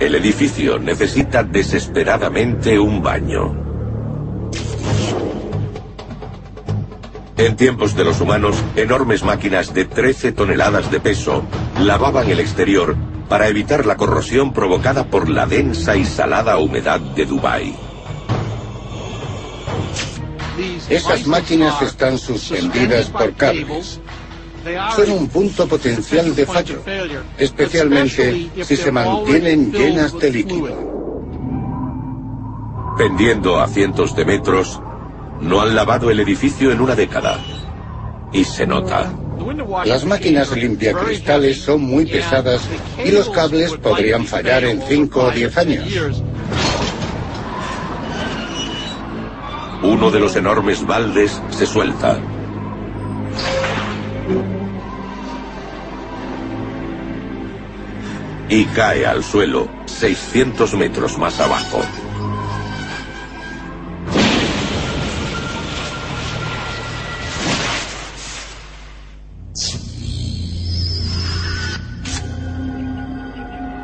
el 0.05 0.15
edificio 0.15 0.79
necesita 0.79 1.43
desesperadamente 1.43 2.77
un 2.77 3.01
baño. 3.01 3.55
En 7.37 7.55
tiempos 7.55 7.95
de 7.95 8.03
los 8.03 8.19
humanos, 8.19 8.57
enormes 8.75 9.23
máquinas 9.23 9.73
de 9.73 9.85
13 9.85 10.33
toneladas 10.33 10.91
de 10.91 10.99
peso 10.99 11.43
lavaban 11.79 12.29
el 12.29 12.41
exterior 12.41 12.97
para 13.29 13.47
evitar 13.47 13.85
la 13.85 13.95
corrosión 13.95 14.51
provocada 14.51 15.05
por 15.05 15.29
la 15.29 15.45
densa 15.45 15.95
y 15.95 16.03
salada 16.03 16.57
humedad 16.57 16.99
de 16.99 17.25
Dubái. 17.25 17.75
Esas 20.89 21.25
máquinas 21.27 21.81
están 21.81 22.17
suspendidas 22.17 23.07
por 23.07 23.33
cables. 23.35 24.01
Son 24.95 25.11
un 25.11 25.27
punto 25.27 25.67
potencial 25.67 26.33
de 26.35 26.45
fallo, 26.45 26.81
especialmente 27.37 28.49
si 28.63 28.77
se 28.77 28.91
mantienen 28.91 29.71
llenas 29.71 30.17
de 30.17 30.31
líquido. 30.31 30.93
Pendiendo 32.97 33.59
a 33.59 33.67
cientos 33.67 34.15
de 34.15 34.23
metros, 34.23 34.81
no 35.41 35.61
han 35.61 35.75
lavado 35.75 36.09
el 36.11 36.19
edificio 36.19 36.71
en 36.71 36.79
una 36.79 36.95
década. 36.95 37.39
Y 38.31 38.45
se 38.45 38.65
nota. 38.65 39.11
Las 39.85 40.05
máquinas 40.05 40.55
limpiacristales 40.55 41.61
son 41.61 41.81
muy 41.81 42.05
pesadas 42.05 42.61
y 43.03 43.11
los 43.11 43.29
cables 43.29 43.73
podrían 43.73 44.25
fallar 44.25 44.63
en 44.63 44.81
5 44.81 45.19
o 45.19 45.31
10 45.31 45.57
años. 45.57 46.23
Uno 49.83 50.09
de 50.09 50.19
los 50.19 50.35
enormes 50.37 50.85
baldes 50.85 51.41
se 51.49 51.65
suelta. 51.65 52.17
y 58.53 58.65
cae 58.65 59.03
al 59.07 59.23
suelo 59.23 59.67
600 59.85 60.75
metros 60.75 61.17
más 61.17 61.39
abajo. 61.39 61.81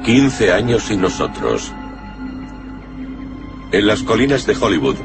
Quince 0.06 0.54
años 0.54 0.92
y 0.92 0.98
nosotros. 0.98 1.74
En 3.72 3.88
las 3.88 4.04
colinas 4.04 4.46
de 4.46 4.56
Hollywood, 4.56 4.98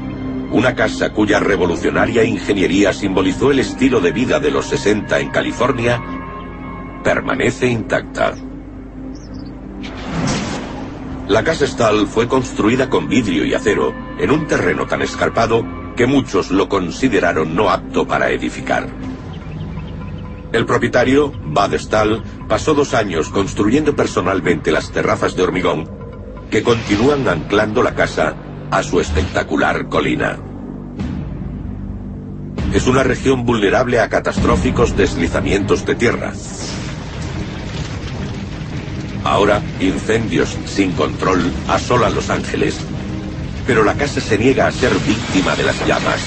una 0.51 0.75
casa 0.75 1.11
cuya 1.11 1.39
revolucionaria 1.39 2.23
ingeniería 2.23 2.93
simbolizó 2.93 3.49
el 3.49 3.59
estilo 3.59 3.99
de 3.99 4.11
vida 4.11 4.39
de 4.39 4.51
los 4.51 4.67
60 4.67 5.19
en 5.19 5.31
California, 5.31 5.99
permanece 7.03 7.65
intacta. 7.65 8.35
La 11.27 11.43
casa 11.43 11.65
Stahl 11.65 12.05
fue 12.05 12.27
construida 12.27 12.87
con 12.87 13.09
vidrio 13.09 13.45
y 13.45 13.55
acero 13.55 13.95
en 14.19 14.29
un 14.29 14.45
terreno 14.45 14.85
tan 14.85 15.01
escarpado 15.01 15.65
que 15.95 16.05
muchos 16.05 16.51
lo 16.51 16.69
consideraron 16.69 17.55
no 17.55 17.71
apto 17.71 18.07
para 18.07 18.29
edificar. 18.29 18.87
El 20.51 20.67
propietario, 20.67 21.33
Bad 21.45 21.73
Stahl, 21.79 22.23
pasó 22.47 22.75
dos 22.75 22.93
años 22.93 23.29
construyendo 23.29 23.95
personalmente 23.95 24.71
las 24.71 24.91
terrazas 24.91 25.35
de 25.35 25.43
hormigón 25.43 25.89
que 26.51 26.61
continúan 26.61 27.27
anclando 27.27 27.81
la 27.81 27.95
casa 27.95 28.35
a 28.69 28.83
su 28.83 28.99
espectacular 28.99 29.89
colina. 29.89 30.37
Es 32.71 32.85
una 32.85 33.03
región 33.03 33.45
vulnerable 33.45 33.99
a 33.99 34.09
catastróficos 34.09 34.95
deslizamientos 34.95 35.85
de 35.85 35.95
tierra. 35.95 36.33
Ahora, 39.25 39.59
incendios 39.79 40.55
sin 40.67 40.91
control 40.91 41.51
asolan 41.67 42.13
Los 42.13 42.29
Ángeles, 42.29 42.77
pero 43.65 43.83
la 43.83 43.95
casa 43.95 44.21
se 44.21 44.37
niega 44.37 44.67
a 44.67 44.71
ser 44.71 44.93
víctima 44.99 45.55
de 45.55 45.63
las 45.63 45.87
llamas. 45.87 46.21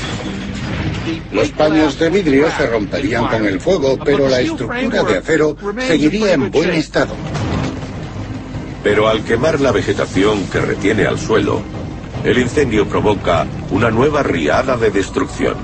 Los 1.32 1.50
paños 1.50 1.96
de 1.96 2.10
vidrio 2.10 2.48
se 2.56 2.66
romperían 2.66 3.28
con 3.28 3.46
el 3.46 3.60
fuego, 3.60 3.96
pero 4.04 4.28
la 4.28 4.40
estructura 4.40 5.04
de 5.04 5.18
acero 5.18 5.56
seguiría 5.86 6.32
en 6.32 6.50
buen 6.50 6.70
estado. 6.70 7.14
Pero 8.82 9.08
al 9.08 9.22
quemar 9.22 9.60
la 9.60 9.70
vegetación 9.70 10.44
que 10.48 10.60
retiene 10.60 11.06
al 11.06 11.20
suelo, 11.20 11.62
el 12.24 12.36
incendio 12.36 12.88
provoca 12.88 13.46
una 13.70 13.92
nueva 13.92 14.24
riada 14.24 14.76
de 14.76 14.90
destrucción. 14.90 15.54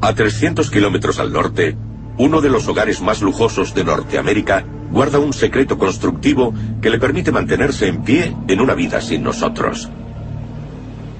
A 0.00 0.14
300 0.14 0.70
kilómetros 0.70 1.18
al 1.18 1.32
norte, 1.32 1.76
uno 2.18 2.40
de 2.40 2.48
los 2.48 2.68
hogares 2.68 3.00
más 3.00 3.20
lujosos 3.22 3.74
de 3.74 3.84
Norteamérica 3.84 4.64
guarda 4.90 5.18
un 5.18 5.32
secreto 5.32 5.76
constructivo 5.76 6.54
que 6.80 6.90
le 6.90 6.98
permite 6.98 7.32
mantenerse 7.32 7.88
en 7.88 8.02
pie 8.02 8.36
en 8.46 8.60
una 8.60 8.74
vida 8.74 9.00
sin 9.00 9.22
nosotros. 9.22 9.90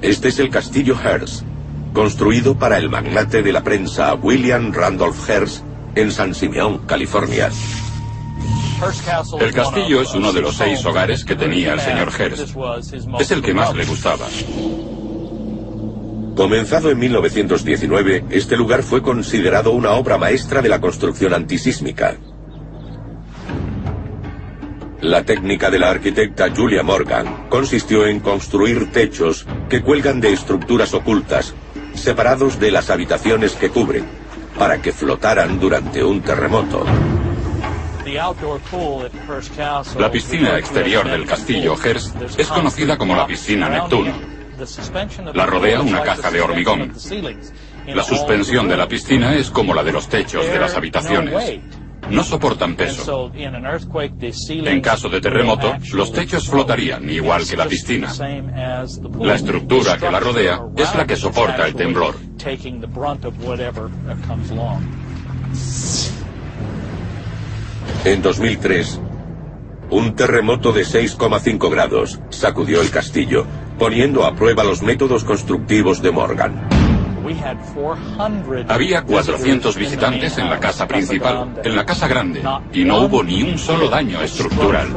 Este 0.01 0.29
es 0.29 0.39
el 0.39 0.51
castillo 0.51 0.97
Hearst, 0.97 1.43
construido 1.93 2.57
para 2.57 2.79
el 2.79 2.91
magnate 2.91 3.43
de 3.43 3.53
la 3.53 3.65
prensa 3.65 4.15
William 4.15 4.73
Randolph 4.73 5.29
Hearst 5.29 5.65
en 5.97 6.13
San 6.13 6.35
Simeón, 6.35 6.79
California. 6.87 7.51
El 9.41 9.53
castillo 9.53 10.03
es 10.03 10.15
uno 10.15 10.33
de 10.33 10.43
los 10.43 10.57
seis 10.57 10.85
hogares 10.85 11.25
que 11.25 11.35
tenía 11.35 11.73
el 11.73 11.81
señor 11.81 12.13
Hearst. 12.13 12.55
Es 13.19 13.31
el 13.31 13.43
que 13.43 13.55
más 13.55 13.75
le 13.75 13.85
gustaba. 13.85 14.27
Comenzado 16.37 16.91
en 16.91 16.99
1919, 16.99 18.25
este 18.31 18.57
lugar 18.57 18.83
fue 18.83 19.03
considerado 19.03 19.71
una 19.71 19.93
obra 19.93 20.19
maestra 20.19 20.63
de 20.63 20.69
la 20.69 20.81
construcción 20.81 21.33
antisísmica. 21.33 22.17
La 25.01 25.23
técnica 25.23 25.71
de 25.71 25.79
la 25.79 25.91
arquitecta 25.91 26.51
Julia 26.55 26.83
Morgan 26.83 27.47
consistió 27.49 28.07
en 28.07 28.19
construir 28.19 28.91
techos 28.91 29.47
que 29.69 29.83
cuelgan 29.83 30.21
de 30.21 30.33
estructuras 30.33 30.93
ocultas, 30.93 31.55
separados 31.95 32.59
de 32.59 32.73
las 32.73 32.91
habitaciones 32.91 33.53
que 33.53 33.71
cubren, 33.71 34.05
para 34.59 34.83
que 34.83 34.93
flotaran 34.93 35.61
durante 35.61 36.03
un 36.03 36.21
terremoto. 36.21 36.85
La 39.99 40.11
piscina 40.11 40.59
exterior 40.59 41.09
del 41.09 41.27
castillo 41.27 41.77
Hearst 41.77 42.17
es 42.39 42.49
conocida 42.49 42.99
como 42.99 43.15
la 43.15 43.27
piscina 43.27 43.69
Neptuno. 43.69 44.34
La 45.35 45.47
rodea 45.47 45.81
una 45.81 46.03
caja 46.03 46.31
de 46.31 46.41
hormigón. 46.41 46.93
La 47.87 48.03
suspensión 48.03 48.69
de 48.69 48.77
la 48.77 48.89
piscina 48.89 49.35
es 49.35 49.51
como 49.51 49.75
la 49.75 49.83
de 49.83 49.93
los 49.93 50.09
techos 50.09 50.47
de 50.47 50.59
las 50.59 50.75
habitaciones. 50.77 51.61
No 52.11 52.23
soportan 52.23 52.77
peso. 52.77 53.33
En 53.35 54.81
caso 54.81 55.09
de 55.09 55.21
terremoto, 55.21 55.75
los 55.93 56.13
techos 56.13 56.49
flotarían 56.49 57.09
igual 57.09 57.47
que 57.49 57.57
la 57.57 57.67
piscina. 57.67 58.13
La 59.21 59.35
estructura 59.35 59.97
que 59.97 60.11
la 60.11 60.21
rodea 60.21 60.61
es 60.77 60.95
la 60.95 61.07
que 61.07 61.17
soporta 61.17 61.67
el 61.67 61.75
temblor. 61.75 62.17
En 68.05 68.21
2003, 68.21 69.01
un 69.91 70.15
terremoto 70.15 70.73
de 70.73 70.83
6,5 70.83 71.71
grados 71.71 72.21
sacudió 72.29 72.83
el 72.83 72.91
castillo, 72.91 73.47
poniendo 73.79 74.25
a 74.25 74.35
prueba 74.35 74.65
los 74.65 74.83
métodos 74.83 75.25
constructivos 75.25 76.03
de 76.03 76.11
Morgan. 76.11 76.69
Había 78.69 79.03
400 79.03 79.77
visitantes 79.77 80.39
en 80.39 80.51
la 80.51 80.61
casa 80.61 80.87
principal, 80.87 81.61
en 81.65 81.77
la 81.77 81.87
casa 81.87 82.07
grande, 82.07 82.43
y 82.73 82.85
no 82.85 83.01
hubo 83.01 83.23
ni 83.23 83.43
un 83.43 83.59
solo 83.59 83.89
daño 83.89 84.21
estructural. 84.23 84.89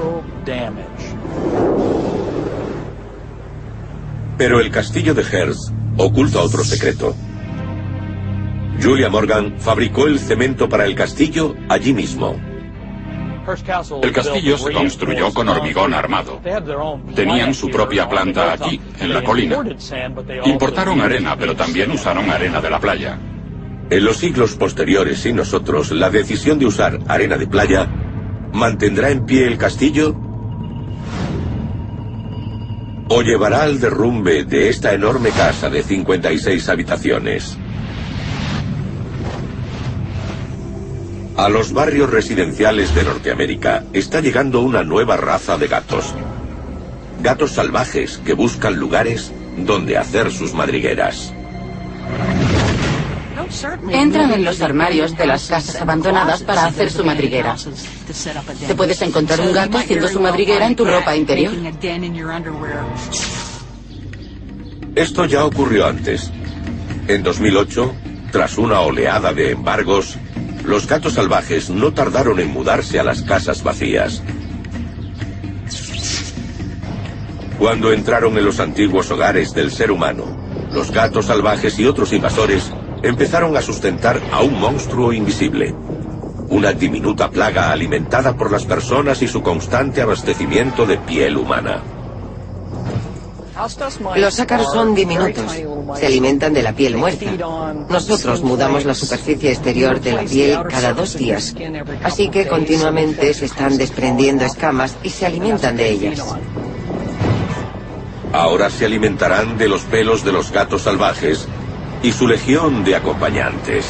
Pero 4.38 4.60
el 4.60 4.70
castillo 4.70 5.14
de 5.14 5.24
Hearst 5.24 5.72
oculta 5.98 6.40
otro 6.40 6.64
secreto. 6.64 7.16
Julia 8.82 9.10
Morgan 9.10 9.56
fabricó 9.58 10.06
el 10.06 10.20
cemento 10.20 10.70
para 10.70 10.86
el 10.86 10.94
castillo 10.94 11.56
allí 11.70 11.94
mismo. 11.94 12.36
El 14.04 14.12
castillo 14.12 14.58
se 14.58 14.74
construyó 14.74 15.34
con 15.34 15.48
hormigón 15.48 15.94
armado. 15.94 16.42
Tenían 17.16 17.54
su 17.54 17.70
propia 17.70 18.10
planta 18.10 18.54
aquí, 18.54 18.80
en 19.00 19.14
la 19.14 19.24
colina. 19.24 19.64
Importaron 20.46 21.00
arena, 21.00 21.38
pero 21.38 21.56
también 21.56 21.92
usaron 21.92 22.30
arena 22.30 22.60
de 22.60 22.70
la 22.70 22.80
playa. 22.80 23.18
En 23.90 24.04
los 24.04 24.18
siglos 24.18 24.56
posteriores 24.56 25.26
y 25.26 25.32
nosotros, 25.32 25.92
la 25.92 26.10
decisión 26.10 26.60
de 26.60 26.66
usar 26.66 27.00
arena 27.08 27.38
de 27.38 27.48
playa 27.48 27.88
mantendrá 28.52 29.12
en 29.12 29.26
pie 29.26 29.48
el 29.48 29.58
castillo 29.58 30.14
o 33.10 33.22
llevará 33.22 33.64
al 33.64 33.80
derrumbe 33.80 34.44
de 34.44 34.68
esta 34.68 34.94
enorme 34.94 35.30
casa 35.30 35.70
de 35.70 35.84
56 35.84 36.68
habitaciones. 36.68 37.58
A 41.38 41.50
los 41.50 41.72
barrios 41.72 42.10
residenciales 42.10 42.96
de 42.96 43.04
Norteamérica 43.04 43.84
está 43.94 44.22
llegando 44.22 44.62
una 44.62 44.84
nueva 44.84 45.18
raza 45.18 45.56
de 45.60 45.68
gatos. 45.68 46.16
Gatos 47.22 47.52
salvajes 47.52 48.20
que 48.26 48.34
buscan 48.34 48.76
lugares 48.76 49.32
donde 49.56 50.00
hacer 50.00 50.32
sus 50.32 50.56
madrigueras. 50.56 51.32
Entran 53.92 54.32
en 54.32 54.44
los 54.44 54.62
armarios 54.62 55.16
de 55.16 55.28
las 55.28 55.48
casas 55.48 55.80
abandonadas 55.80 56.42
para 56.42 56.66
hacer 56.66 56.92
su 56.92 57.06
madriguera. 57.06 57.56
Te 58.66 58.74
puedes 58.74 59.00
encontrar 59.04 59.40
un 59.42 59.54
gato 59.54 59.78
haciendo 59.78 60.08
su 60.08 60.20
madriguera 60.20 60.66
en 60.66 60.76
tu 60.76 60.86
ropa 60.86 61.16
interior. 61.16 61.54
Esto 64.96 65.26
ya 65.26 65.46
ocurrió 65.46 65.86
antes. 65.86 66.32
En 67.08 67.22
2008, 67.22 67.94
tras 68.32 68.58
una 68.58 68.80
oleada 68.80 69.34
de 69.34 69.52
embargos, 69.52 70.18
los 70.68 70.86
gatos 70.86 71.14
salvajes 71.14 71.70
no 71.70 71.94
tardaron 71.94 72.42
en 72.42 72.52
mudarse 72.52 73.00
a 73.00 73.04
las 73.04 73.22
casas 73.22 73.64
vacías. 73.64 74.22
Cuando 77.58 77.94
entraron 77.94 78.38
en 78.38 78.46
los 78.46 78.60
antiguos 78.60 79.10
hogares 79.10 79.54
del 79.54 79.72
ser 79.72 79.92
humano, 79.92 80.26
los 80.74 80.92
gatos 80.92 81.28
salvajes 81.28 81.80
y 81.80 81.86
otros 81.86 82.12
invasores 82.12 82.72
empezaron 83.02 83.56
a 83.56 83.62
sustentar 83.62 84.22
a 84.32 84.42
un 84.42 84.60
monstruo 84.60 85.14
invisible. 85.14 85.74
Una 86.50 86.74
diminuta 86.74 87.32
plaga 87.32 87.72
alimentada 87.72 88.36
por 88.36 88.52
las 88.52 88.66
personas 88.66 89.22
y 89.22 89.28
su 89.28 89.42
constante 89.42 90.02
abastecimiento 90.02 90.86
de 90.86 90.98
piel 90.98 91.38
humana. 91.38 91.82
Los 94.16 94.40
ácaros 94.40 94.72
son 94.72 94.94
diminutos. 94.94 95.52
Se 96.00 96.06
alimentan 96.06 96.54
de 96.54 96.64
la 96.64 96.74
piel 96.74 96.98
muerta. 96.98 97.26
Nosotros 97.90 98.44
mudamos 98.44 98.86
la 98.86 98.94
superficie 98.94 99.52
exterior 99.52 100.00
de 100.00 100.14
la 100.14 100.24
piel 100.24 100.60
cada 100.70 100.94
dos 100.94 101.18
días. 101.18 101.56
Así 102.04 102.30
que 102.30 102.48
continuamente 102.48 103.34
se 103.34 103.46
están 103.46 103.78
desprendiendo 103.78 104.46
escamas 104.46 104.96
y 105.04 105.10
se 105.10 105.26
alimentan 105.26 105.76
de 105.78 105.90
ellas. 105.90 106.24
Ahora 108.34 108.70
se 108.70 108.86
alimentarán 108.86 109.58
de 109.58 109.68
los 109.68 109.84
pelos 109.84 110.24
de 110.24 110.32
los 110.32 110.52
gatos 110.52 110.84
salvajes 110.84 111.48
y 112.04 112.12
su 112.12 112.28
legión 112.28 112.84
de 112.84 112.96
acompañantes. 112.96 113.86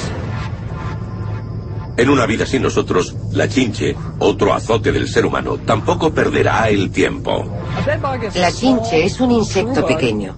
En 1.97 2.11
una 2.11 2.27
vida 2.27 2.45
sin 2.45 2.61
nosotros, 2.61 3.15
la 3.31 3.49
chinche, 3.49 3.95
otro 4.19 4.53
azote 4.53 4.91
del 4.91 5.07
ser 5.07 5.25
humano, 5.25 5.57
tampoco 5.57 6.13
perderá 6.13 6.69
el 6.69 6.91
tiempo. 6.91 7.43
La 8.35 8.51
chinche 8.51 9.03
es 9.03 9.19
un 9.19 9.31
insecto 9.31 9.83
pequeño. 9.85 10.35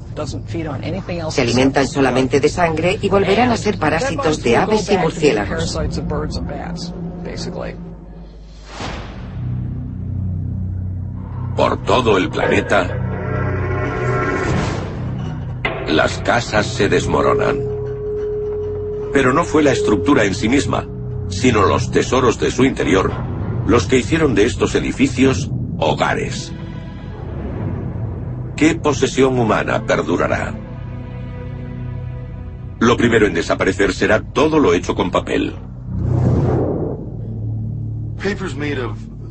Se 1.30 1.42
alimentan 1.42 1.86
solamente 1.86 2.40
de 2.40 2.48
sangre 2.48 2.98
y 3.02 3.10
volverán 3.10 3.52
a 3.52 3.58
ser 3.58 3.78
parásitos 3.78 4.42
de 4.42 4.56
aves 4.56 4.90
y 4.90 4.98
murciélagos. 4.98 5.78
por 11.60 11.84
todo 11.84 12.18
el 12.18 12.30
planeta, 12.30 12.88
las 15.90 16.20
casas 16.20 16.66
se 16.66 16.88
desmoronan. 16.88 17.60
Pero 19.12 19.34
no 19.34 19.44
fue 19.44 19.62
la 19.62 19.74
estructura 19.74 20.24
en 20.24 20.36
sí 20.36 20.48
misma, 20.48 20.88
sino 21.30 21.66
los 21.66 21.92
tesoros 21.92 22.40
de 22.40 22.52
su 22.52 22.66
interior 22.66 23.12
los 23.70 23.86
que 23.86 23.98
hicieron 23.98 24.34
de 24.34 24.46
estos 24.46 24.74
edificios 24.74 25.52
hogares. 25.78 26.52
¿Qué 28.56 28.74
posesión 28.74 29.38
humana 29.38 29.86
perdurará? 29.86 30.56
Lo 32.80 32.98
primero 32.98 33.28
en 33.28 33.36
desaparecer 33.36 33.94
será 33.94 34.22
todo 34.22 34.58
lo 34.58 34.74
hecho 34.74 34.96
con 34.96 35.12
papel. 35.12 35.56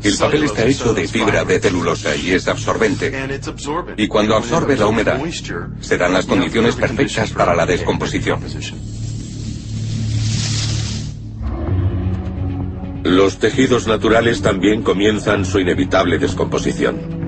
El 0.02 0.16
papel 0.16 0.44
está 0.44 0.64
hecho 0.64 0.94
de 0.94 1.08
fibra 1.08 1.44
de 1.44 1.58
celulosa 1.58 2.14
y 2.14 2.30
es 2.30 2.46
absorbente. 2.46 3.12
Y 3.96 4.06
cuando 4.06 4.36
absorbe 4.36 4.76
la 4.76 4.86
humedad, 4.86 5.20
se 5.80 5.98
dan 5.98 6.12
las 6.12 6.26
condiciones 6.26 6.76
perfectas 6.76 7.32
para 7.32 7.56
la 7.56 7.66
descomposición. 7.66 8.38
Los 13.04 13.38
tejidos 13.38 13.86
naturales 13.86 14.42
también 14.42 14.82
comienzan 14.82 15.44
su 15.44 15.60
inevitable 15.60 16.18
descomposición. 16.18 17.18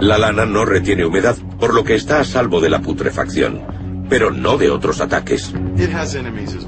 La 0.00 0.18
lana 0.18 0.46
no 0.46 0.64
retiene 0.64 1.04
humedad, 1.04 1.36
por 1.60 1.74
lo 1.74 1.84
que 1.84 1.94
está 1.94 2.20
a 2.20 2.24
salvo 2.24 2.60
de 2.60 2.70
la 2.70 2.80
putrefacción, 2.80 4.06
pero 4.08 4.30
no 4.30 4.58
de 4.58 4.70
otros 4.70 5.00
ataques. 5.00 5.52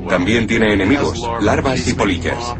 También 0.09 0.47
tiene 0.47 0.73
enemigos, 0.73 1.21
larvas 1.41 1.89
y 1.89 1.95
polillas. 1.95 2.55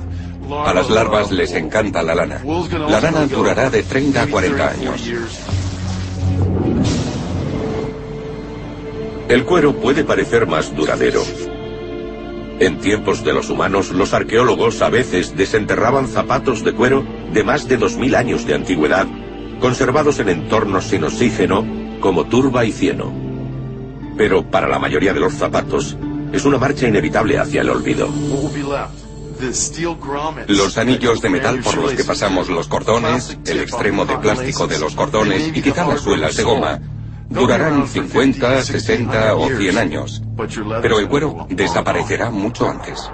A 0.51 0.75
las 0.75 0.91
larvas 0.91 1.31
les 1.31 1.53
encanta 1.53 2.03
la 2.03 2.15
lana. 2.15 2.41
La 2.89 3.01
lana 3.01 3.27
durará 3.27 3.71
de 3.71 3.83
30 3.83 4.23
a 4.23 4.27
40 4.27 4.69
años. 4.69 5.11
El 9.29 9.45
cuero 9.45 9.75
puede 9.75 10.05
parecer 10.05 10.47
más 10.47 10.75
duradero, 10.75 11.23
en 12.61 12.79
tiempos 12.79 13.25
de 13.25 13.33
los 13.33 13.51
humanos, 13.51 13.91
los 13.91 14.15
arqueólogos 14.15 14.81
a 14.83 14.89
veces 14.89 15.37
desenterraban 15.37 16.09
zapatos 16.09 16.63
de 16.65 16.73
cuero 16.73 17.05
de 17.33 17.43
más 17.43 17.69
de 17.69 17.79
2.000 17.79 18.17
años 18.17 18.47
de 18.47 18.55
antigüedad, 18.55 19.07
conservados 19.61 20.19
en 20.21 20.29
entornos 20.29 20.85
sin 20.85 21.05
oxígeno, 21.05 21.67
como 22.01 22.27
turba 22.27 22.65
y 22.65 22.73
cieno. 22.73 23.13
Pero 24.17 24.49
para 24.51 24.69
la 24.69 24.79
mayoría 24.79 25.13
de 25.13 25.21
los 25.21 25.35
zapatos, 25.35 25.97
es 26.33 26.45
una 26.45 26.59
marcha 26.59 26.87
inevitable 26.87 27.39
hacia 27.39 27.63
el 27.63 27.71
olvido. 27.71 28.09
Los 30.47 30.79
anillos 30.79 31.21
de 31.21 31.29
metal 31.29 31.61
por 31.61 31.77
los 31.77 31.93
que 31.93 32.05
pasamos 32.05 32.49
los 32.49 32.69
cordones, 32.69 33.37
el 33.47 33.61
extremo 33.61 34.05
de 34.05 34.17
plástico 34.19 34.67
de 34.69 34.79
los 34.79 34.95
cordones 34.95 35.49
y 35.55 35.61
quizá 35.61 35.87
las 35.87 36.01
suelas 36.01 36.37
de 36.37 36.45
goma 36.45 36.81
durarán 37.35 37.87
50, 37.87 38.63
60 38.63 39.35
o 39.35 39.49
100 39.49 39.79
años, 39.79 40.23
pero 40.81 40.99
el 40.99 41.09
cuero 41.09 41.47
desaparecerá 41.51 42.31
mucho 42.31 42.69
antes. 42.69 43.11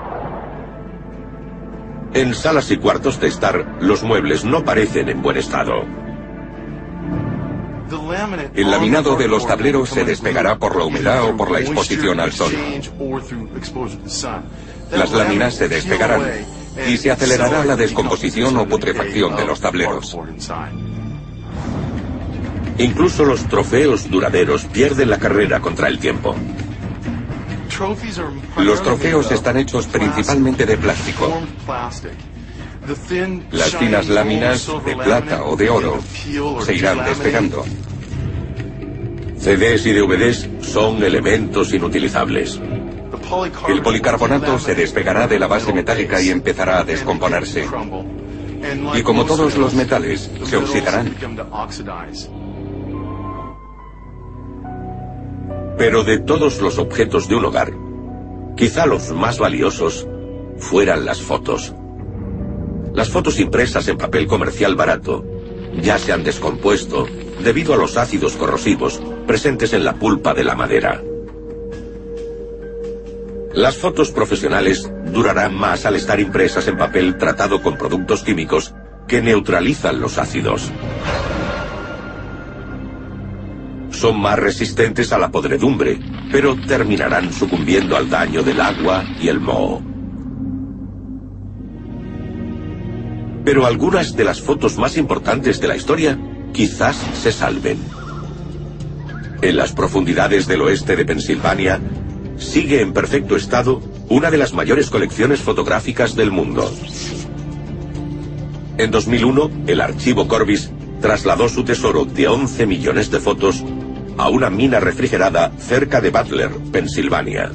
En 2.12 2.34
salas 2.34 2.70
y 2.70 2.76
cuartos 2.76 3.20
de 3.20 3.28
estar, 3.28 3.78
los 3.80 4.02
muebles 4.02 4.44
no 4.44 4.64
parecen 4.64 5.08
en 5.08 5.22
buen 5.22 5.36
estado. 5.36 5.72
El 8.54 8.70
laminado 8.70 9.16
de 9.16 9.28
los 9.28 9.46
tableros 9.46 9.90
se 9.90 10.04
despegará 10.04 10.58
por 10.58 10.76
la 10.76 10.84
humedad 10.84 11.24
o 11.24 11.36
por 11.36 11.50
la 11.50 11.60
exposición 11.60 12.20
al 12.20 12.32
sol. 12.32 12.52
Las 14.92 15.12
láminas 15.12 15.54
se 15.54 15.68
despegarán 15.68 16.22
y 16.88 16.96
se 16.96 17.10
acelerará 17.10 17.64
la 17.64 17.76
descomposición 17.76 18.56
o 18.56 18.66
putrefacción 18.66 19.36
de 19.36 19.46
los 19.46 19.60
tableros. 19.60 20.16
Incluso 22.80 23.26
los 23.26 23.46
trofeos 23.46 24.10
duraderos 24.10 24.64
pierden 24.64 25.10
la 25.10 25.18
carrera 25.18 25.60
contra 25.60 25.86
el 25.88 25.98
tiempo. 25.98 26.34
Los 28.56 28.82
trofeos 28.82 29.30
están 29.30 29.58
hechos 29.58 29.86
principalmente 29.86 30.64
de 30.64 30.78
plástico. 30.78 31.42
Las 33.50 33.76
finas 33.76 34.08
láminas 34.08 34.66
de 34.84 34.96
plata 34.96 35.44
o 35.44 35.56
de 35.56 35.68
oro 35.68 35.98
se 36.64 36.74
irán 36.74 37.04
despegando. 37.04 37.64
CDs 39.38 39.84
y 39.84 39.92
DVDs 39.92 40.48
son 40.62 41.02
elementos 41.02 41.74
inutilizables. 41.74 42.60
El 43.68 43.82
policarbonato 43.82 44.58
se 44.58 44.74
despegará 44.74 45.28
de 45.28 45.38
la 45.38 45.46
base 45.46 45.72
metálica 45.74 46.20
y 46.20 46.30
empezará 46.30 46.80
a 46.80 46.84
descomponerse. 46.84 47.66
Y 48.94 49.02
como 49.02 49.24
todos 49.26 49.56
los 49.56 49.74
metales, 49.74 50.30
se 50.44 50.56
oxidarán. 50.56 51.14
Pero 55.80 56.04
de 56.04 56.18
todos 56.18 56.60
los 56.60 56.76
objetos 56.78 57.26
de 57.26 57.36
un 57.36 57.46
hogar, 57.46 57.72
quizá 58.54 58.84
los 58.84 59.12
más 59.12 59.38
valiosos 59.38 60.06
fueran 60.58 61.06
las 61.06 61.22
fotos. 61.22 61.72
Las 62.92 63.08
fotos 63.08 63.40
impresas 63.40 63.88
en 63.88 63.96
papel 63.96 64.26
comercial 64.26 64.74
barato 64.76 65.24
ya 65.80 65.98
se 65.98 66.12
han 66.12 66.22
descompuesto 66.22 67.06
debido 67.42 67.72
a 67.72 67.78
los 67.78 67.96
ácidos 67.96 68.36
corrosivos 68.36 69.00
presentes 69.26 69.72
en 69.72 69.86
la 69.86 69.94
pulpa 69.94 70.34
de 70.34 70.44
la 70.44 70.54
madera. 70.54 71.02
Las 73.54 73.78
fotos 73.78 74.10
profesionales 74.10 74.92
durarán 75.06 75.54
más 75.54 75.86
al 75.86 75.96
estar 75.96 76.20
impresas 76.20 76.68
en 76.68 76.76
papel 76.76 77.16
tratado 77.16 77.62
con 77.62 77.78
productos 77.78 78.22
químicos 78.22 78.74
que 79.08 79.22
neutralizan 79.22 79.98
los 79.98 80.18
ácidos 80.18 80.70
son 84.00 84.18
más 84.18 84.38
resistentes 84.38 85.12
a 85.12 85.18
la 85.18 85.30
podredumbre, 85.30 86.00
pero 86.32 86.56
terminarán 86.56 87.34
sucumbiendo 87.34 87.98
al 87.98 88.08
daño 88.08 88.42
del 88.42 88.58
agua 88.58 89.04
y 89.20 89.28
el 89.28 89.40
moho. 89.40 89.82
Pero 93.44 93.66
algunas 93.66 94.16
de 94.16 94.24
las 94.24 94.40
fotos 94.40 94.78
más 94.78 94.96
importantes 94.96 95.60
de 95.60 95.68
la 95.68 95.76
historia 95.76 96.18
quizás 96.54 96.96
se 96.96 97.30
salven. 97.30 97.76
En 99.42 99.56
las 99.56 99.72
profundidades 99.72 100.46
del 100.46 100.62
oeste 100.62 100.96
de 100.96 101.04
Pensilvania 101.04 101.78
sigue 102.38 102.80
en 102.80 102.94
perfecto 102.94 103.36
estado 103.36 103.82
una 104.08 104.30
de 104.30 104.38
las 104.38 104.54
mayores 104.54 104.88
colecciones 104.88 105.40
fotográficas 105.40 106.16
del 106.16 106.30
mundo. 106.30 106.72
En 108.78 108.90
2001, 108.90 109.50
el 109.66 109.82
archivo 109.82 110.26
Corbis 110.26 110.70
trasladó 111.02 111.50
su 111.50 111.64
tesoro 111.64 112.06
de 112.06 112.28
11 112.28 112.66
millones 112.66 113.10
de 113.10 113.20
fotos 113.20 113.62
a 114.20 114.28
una 114.28 114.50
mina 114.50 114.80
refrigerada 114.80 115.50
cerca 115.58 115.98
de 116.02 116.10
Butler, 116.10 116.50
Pensilvania. 116.70 117.52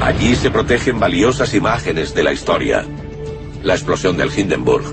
Allí 0.00 0.36
se 0.36 0.52
protegen 0.52 1.00
valiosas 1.00 1.52
imágenes 1.52 2.14
de 2.14 2.22
la 2.22 2.32
historia. 2.32 2.84
La 3.64 3.74
explosión 3.74 4.16
del 4.16 4.30
Hindenburg. 4.30 4.84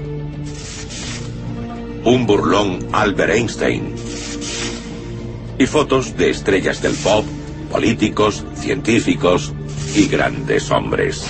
Un 2.03 2.25
burlón 2.25 2.79
Albert 2.93 3.35
Einstein. 3.35 3.93
Y 5.59 5.67
fotos 5.67 6.17
de 6.17 6.31
estrellas 6.31 6.81
del 6.81 6.95
pop, 6.95 7.23
políticos, 7.69 8.43
científicos 8.55 9.53
y 9.93 10.07
grandes 10.07 10.71
hombres. 10.71 11.27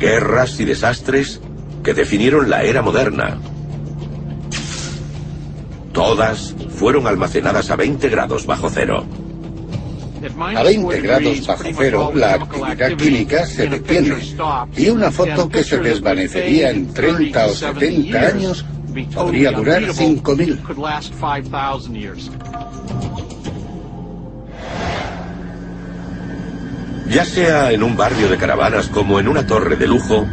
Guerras 0.00 0.58
y 0.58 0.64
desastres 0.64 1.40
que 1.84 1.94
definieron 1.94 2.50
la 2.50 2.64
era 2.64 2.82
moderna 2.82 3.38
Todas 5.98 6.54
fueron 6.70 7.08
almacenadas 7.08 7.72
a 7.72 7.76
20 7.76 8.08
grados 8.08 8.46
bajo 8.46 8.70
cero. 8.70 9.04
A 10.54 10.62
20 10.62 11.00
grados 11.00 11.44
bajo 11.44 11.64
cero, 11.76 12.12
la 12.14 12.34
actividad 12.34 12.96
química 12.96 13.44
se 13.44 13.66
detiene. 13.66 14.14
Y 14.76 14.90
una 14.90 15.10
foto 15.10 15.48
que 15.48 15.64
se 15.64 15.78
desvanecería 15.78 16.70
en 16.70 16.94
30 16.94 17.46
o 17.46 17.48
70 17.52 18.16
años 18.16 18.64
podría 19.12 19.50
durar 19.50 19.82
5.000. 19.82 20.60
Ya 27.10 27.24
sea 27.24 27.72
en 27.72 27.82
un 27.82 27.96
barrio 27.96 28.28
de 28.28 28.36
caravanas 28.36 28.86
como 28.86 29.18
en 29.18 29.26
una 29.26 29.44
torre 29.44 29.74
de 29.74 29.88
lujo, 29.88 30.24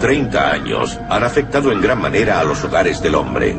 30 0.00 0.50
años 0.50 0.98
han 1.08 1.22
afectado 1.22 1.70
en 1.70 1.80
gran 1.80 2.00
manera 2.00 2.40
a 2.40 2.44
los 2.44 2.64
hogares 2.64 3.00
del 3.00 3.14
hombre. 3.14 3.56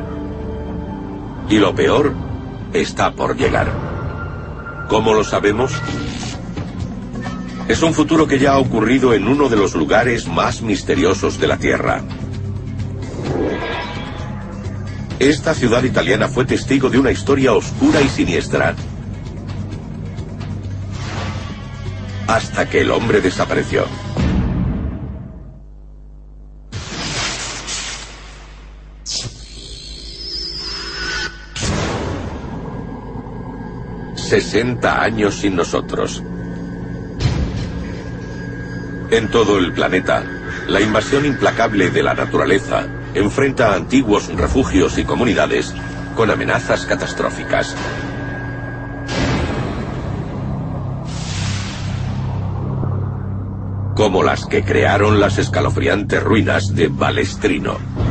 Y 1.49 1.57
lo 1.57 1.75
peor 1.75 2.13
está 2.73 3.13
por 3.13 3.35
llegar. 3.37 3.71
¿Cómo 4.89 5.13
lo 5.13 5.23
sabemos? 5.23 5.71
Es 7.67 7.81
un 7.81 7.93
futuro 7.93 8.27
que 8.27 8.39
ya 8.39 8.53
ha 8.53 8.59
ocurrido 8.59 9.13
en 9.13 9.27
uno 9.27 9.47
de 9.47 9.55
los 9.55 9.73
lugares 9.73 10.27
más 10.27 10.61
misteriosos 10.61 11.39
de 11.39 11.47
la 11.47 11.57
Tierra. 11.57 12.01
Esta 15.19 15.53
ciudad 15.53 15.83
italiana 15.83 16.27
fue 16.27 16.43
testigo 16.43 16.89
de 16.89 16.99
una 16.99 17.11
historia 17.11 17.53
oscura 17.53 18.01
y 18.01 18.09
siniestra. 18.09 18.75
Hasta 22.27 22.69
que 22.69 22.81
el 22.81 22.91
hombre 22.91 23.21
desapareció. 23.21 23.85
60 34.41 35.03
años 35.03 35.35
sin 35.35 35.55
nosotros. 35.55 36.23
En 39.11 39.29
todo 39.29 39.59
el 39.59 39.73
planeta, 39.73 40.23
la 40.67 40.81
invasión 40.81 41.27
implacable 41.27 41.91
de 41.91 42.01
la 42.01 42.15
naturaleza 42.15 42.87
enfrenta 43.13 43.71
a 43.71 43.75
antiguos 43.75 44.33
refugios 44.33 44.97
y 44.97 45.03
comunidades 45.03 45.75
con 46.15 46.31
amenazas 46.31 46.87
catastróficas. 46.87 47.75
Como 53.95 54.23
las 54.23 54.47
que 54.47 54.63
crearon 54.63 55.19
las 55.19 55.37
escalofriantes 55.37 56.23
ruinas 56.23 56.73
de 56.73 56.87
Balestrino. 56.87 58.02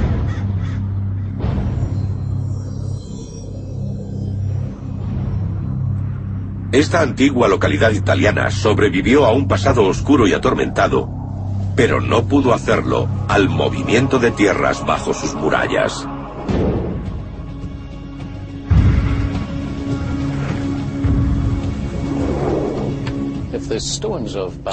Esta 6.72 7.02
antigua 7.02 7.48
localidad 7.48 7.90
italiana 7.90 8.50
sobrevivió 8.50 9.26
a 9.26 9.32
un 9.32 9.46
pasado 9.46 9.85
oscuro 9.85 10.26
y 10.26 10.32
atormentado, 10.32 11.06
pero 11.76 12.00
no 12.00 12.24
pudo 12.24 12.54
hacerlo 12.54 13.11
al 13.28 13.50
movimiento 13.50 14.18
de 14.18 14.30
tierras 14.30 14.82
bajo 14.87 15.12
sus 15.12 15.35
murallas. 15.35 16.08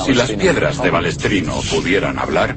Si 0.05 0.13
las 0.13 0.31
piedras 0.31 0.81
de 0.81 0.89
Balestrino 0.89 1.53
pudieran 1.69 2.17
hablar, 2.17 2.55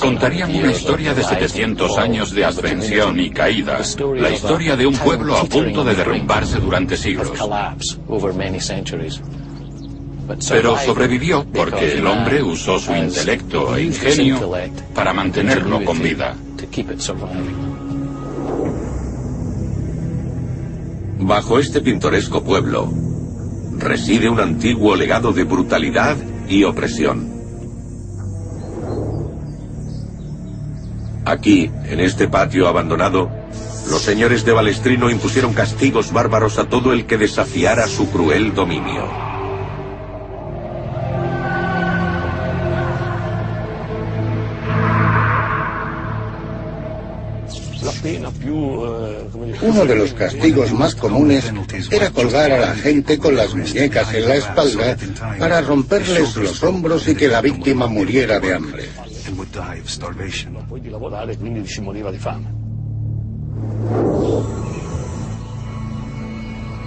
contarían 0.00 0.54
una 0.54 0.70
historia 0.70 1.14
de 1.14 1.24
700 1.24 1.98
años 1.98 2.32
de 2.32 2.44
ascensión 2.44 3.18
y 3.18 3.30
caída, 3.30 3.80
la 4.16 4.30
historia 4.30 4.76
de 4.76 4.86
un 4.86 4.94
pueblo 4.94 5.36
a 5.36 5.44
punto 5.44 5.84
de 5.84 5.94
derrumbarse 5.94 6.58
durante 6.58 6.96
siglos. 6.96 7.32
Pero 10.48 10.78
sobrevivió 10.78 11.44
porque 11.52 11.94
el 11.94 12.06
hombre 12.06 12.42
usó 12.42 12.78
su 12.78 12.94
intelecto 12.94 13.76
e 13.76 13.84
ingenio 13.84 14.52
para 14.94 15.12
mantenerlo 15.12 15.84
con 15.84 16.00
vida. 16.00 16.36
Bajo 21.18 21.58
este 21.58 21.80
pintoresco 21.80 22.42
pueblo, 22.42 22.92
reside 23.82 24.28
un 24.28 24.40
antiguo 24.40 24.96
legado 24.96 25.32
de 25.32 25.44
brutalidad 25.44 26.16
y 26.48 26.64
opresión. 26.64 27.30
Aquí, 31.24 31.70
en 31.84 32.00
este 32.00 32.28
patio 32.28 32.66
abandonado, 32.68 33.30
los 33.90 34.02
señores 34.02 34.44
de 34.44 34.52
Balestrino 34.52 35.10
impusieron 35.10 35.52
castigos 35.52 36.12
bárbaros 36.12 36.58
a 36.58 36.68
todo 36.68 36.92
el 36.92 37.06
que 37.06 37.18
desafiara 37.18 37.86
su 37.86 38.10
cruel 38.10 38.54
dominio. 38.54 39.31
Uno 48.44 49.84
de 49.84 49.94
los 49.94 50.12
castigos 50.14 50.72
más 50.72 50.94
comunes 50.94 51.52
era 51.90 52.10
colgar 52.10 52.50
a 52.52 52.60
la 52.60 52.74
gente 52.74 53.18
con 53.18 53.36
las 53.36 53.54
muñecas 53.54 54.12
en 54.14 54.28
la 54.28 54.36
espalda 54.36 54.96
para 55.38 55.60
romperles 55.60 56.36
los 56.36 56.62
hombros 56.62 57.06
y 57.08 57.14
que 57.14 57.28
la 57.28 57.40
víctima 57.40 57.86
muriera 57.86 58.40
de 58.40 58.54
hambre. 58.54 58.88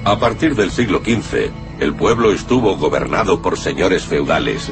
A 0.04 0.20
partir 0.20 0.56
del 0.56 0.72
siglo 0.72 1.00
XV, 1.00 1.52
el 1.80 1.96
pueblo 1.96 2.32
estuvo 2.32 2.78
gobernado 2.78 3.42
por 3.42 3.58
señores 3.58 4.04
feudales 4.04 4.70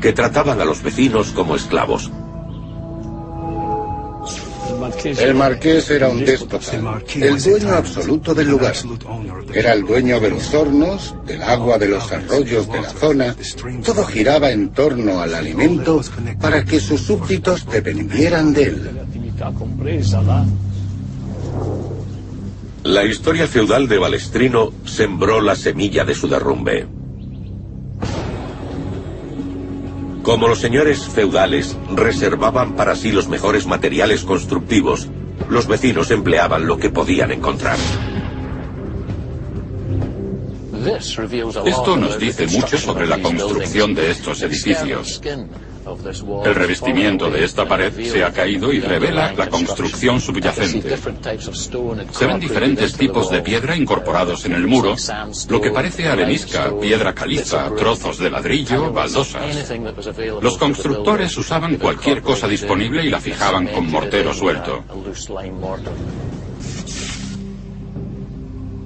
que 0.00 0.12
trataban 0.12 0.60
a 0.60 0.64
los 0.64 0.82
vecinos 0.82 1.32
como 1.32 1.56
esclavos. 1.56 2.10
El 5.04 5.34
marqués 5.34 5.90
era 5.90 6.08
un 6.08 6.24
déspota, 6.24 6.58
el 7.14 7.42
dueño 7.42 7.74
absoluto 7.74 8.34
del 8.34 8.48
lugar. 8.48 8.74
Era 9.52 9.72
el 9.72 9.84
dueño 9.84 10.20
de 10.20 10.30
los 10.30 10.54
hornos, 10.54 11.14
del 11.26 11.42
agua 11.42 11.78
de 11.78 11.88
los 11.88 12.10
arroyos 12.12 12.70
de 12.70 12.80
la 12.80 12.90
zona. 12.90 13.36
Todo 13.84 14.04
giraba 14.04 14.50
en 14.50 14.70
torno 14.70 15.20
al 15.20 15.34
alimento 15.34 16.00
para 16.40 16.64
que 16.64 16.80
sus 16.80 17.00
súbditos 17.00 17.66
dependieran 17.66 18.52
de 18.52 18.62
él. 18.62 18.90
La 22.84 23.04
historia 23.04 23.46
feudal 23.46 23.88
de 23.88 23.98
Balestrino 23.98 24.72
sembró 24.84 25.40
la 25.40 25.56
semilla 25.56 26.04
de 26.04 26.14
su 26.14 26.28
derrumbe. 26.28 26.97
Como 30.28 30.46
los 30.46 30.58
señores 30.58 31.08
feudales 31.08 31.74
reservaban 31.94 32.76
para 32.76 32.94
sí 32.94 33.12
los 33.12 33.28
mejores 33.28 33.64
materiales 33.64 34.24
constructivos, 34.24 35.08
los 35.48 35.66
vecinos 35.66 36.10
empleaban 36.10 36.66
lo 36.66 36.76
que 36.76 36.90
podían 36.90 37.30
encontrar. 37.30 37.78
Esto 41.64 41.96
nos 41.96 42.18
dice 42.18 42.46
mucho 42.46 42.76
sobre 42.76 43.06
la 43.06 43.18
construcción 43.22 43.94
de 43.94 44.10
estos 44.10 44.42
edificios. 44.42 45.22
El 46.44 46.54
revestimiento 46.54 47.30
de 47.30 47.44
esta 47.44 47.66
pared 47.66 47.92
se 47.92 48.24
ha 48.24 48.32
caído 48.32 48.72
y 48.72 48.80
revela 48.80 49.32
la 49.32 49.48
construcción 49.48 50.20
subyacente. 50.20 50.96
Se 52.10 52.26
ven 52.26 52.40
diferentes 52.40 52.94
tipos 52.94 53.30
de 53.30 53.40
piedra 53.40 53.76
incorporados 53.76 54.44
en 54.44 54.52
el 54.52 54.66
muro, 54.66 54.96
lo 55.48 55.60
que 55.60 55.70
parece 55.70 56.08
arenisca, 56.08 56.72
piedra 56.80 57.14
caliza, 57.14 57.70
trozos 57.76 58.18
de 58.18 58.30
ladrillo, 58.30 58.92
baldosas. 58.92 59.70
Los 60.40 60.58
constructores 60.58 61.36
usaban 61.36 61.76
cualquier 61.76 62.22
cosa 62.22 62.48
disponible 62.48 63.04
y 63.04 63.10
la 63.10 63.20
fijaban 63.20 63.66
con 63.68 63.90
mortero 63.90 64.34
suelto. 64.34 64.84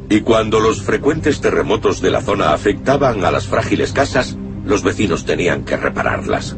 Y 0.09 0.21
cuando 0.21 0.61
los 0.61 0.83
frecuentes 0.83 1.41
terremotos 1.41 2.03
de 2.03 2.11
la 2.11 2.21
zona 2.21 2.53
afectaban 2.53 3.25
a 3.25 3.31
las 3.31 3.47
frágiles 3.47 3.93
casas, 3.93 4.37
los 4.65 4.83
vecinos 4.83 5.25
tenían 5.25 5.65
que 5.65 5.77
repararlas. 5.77 6.57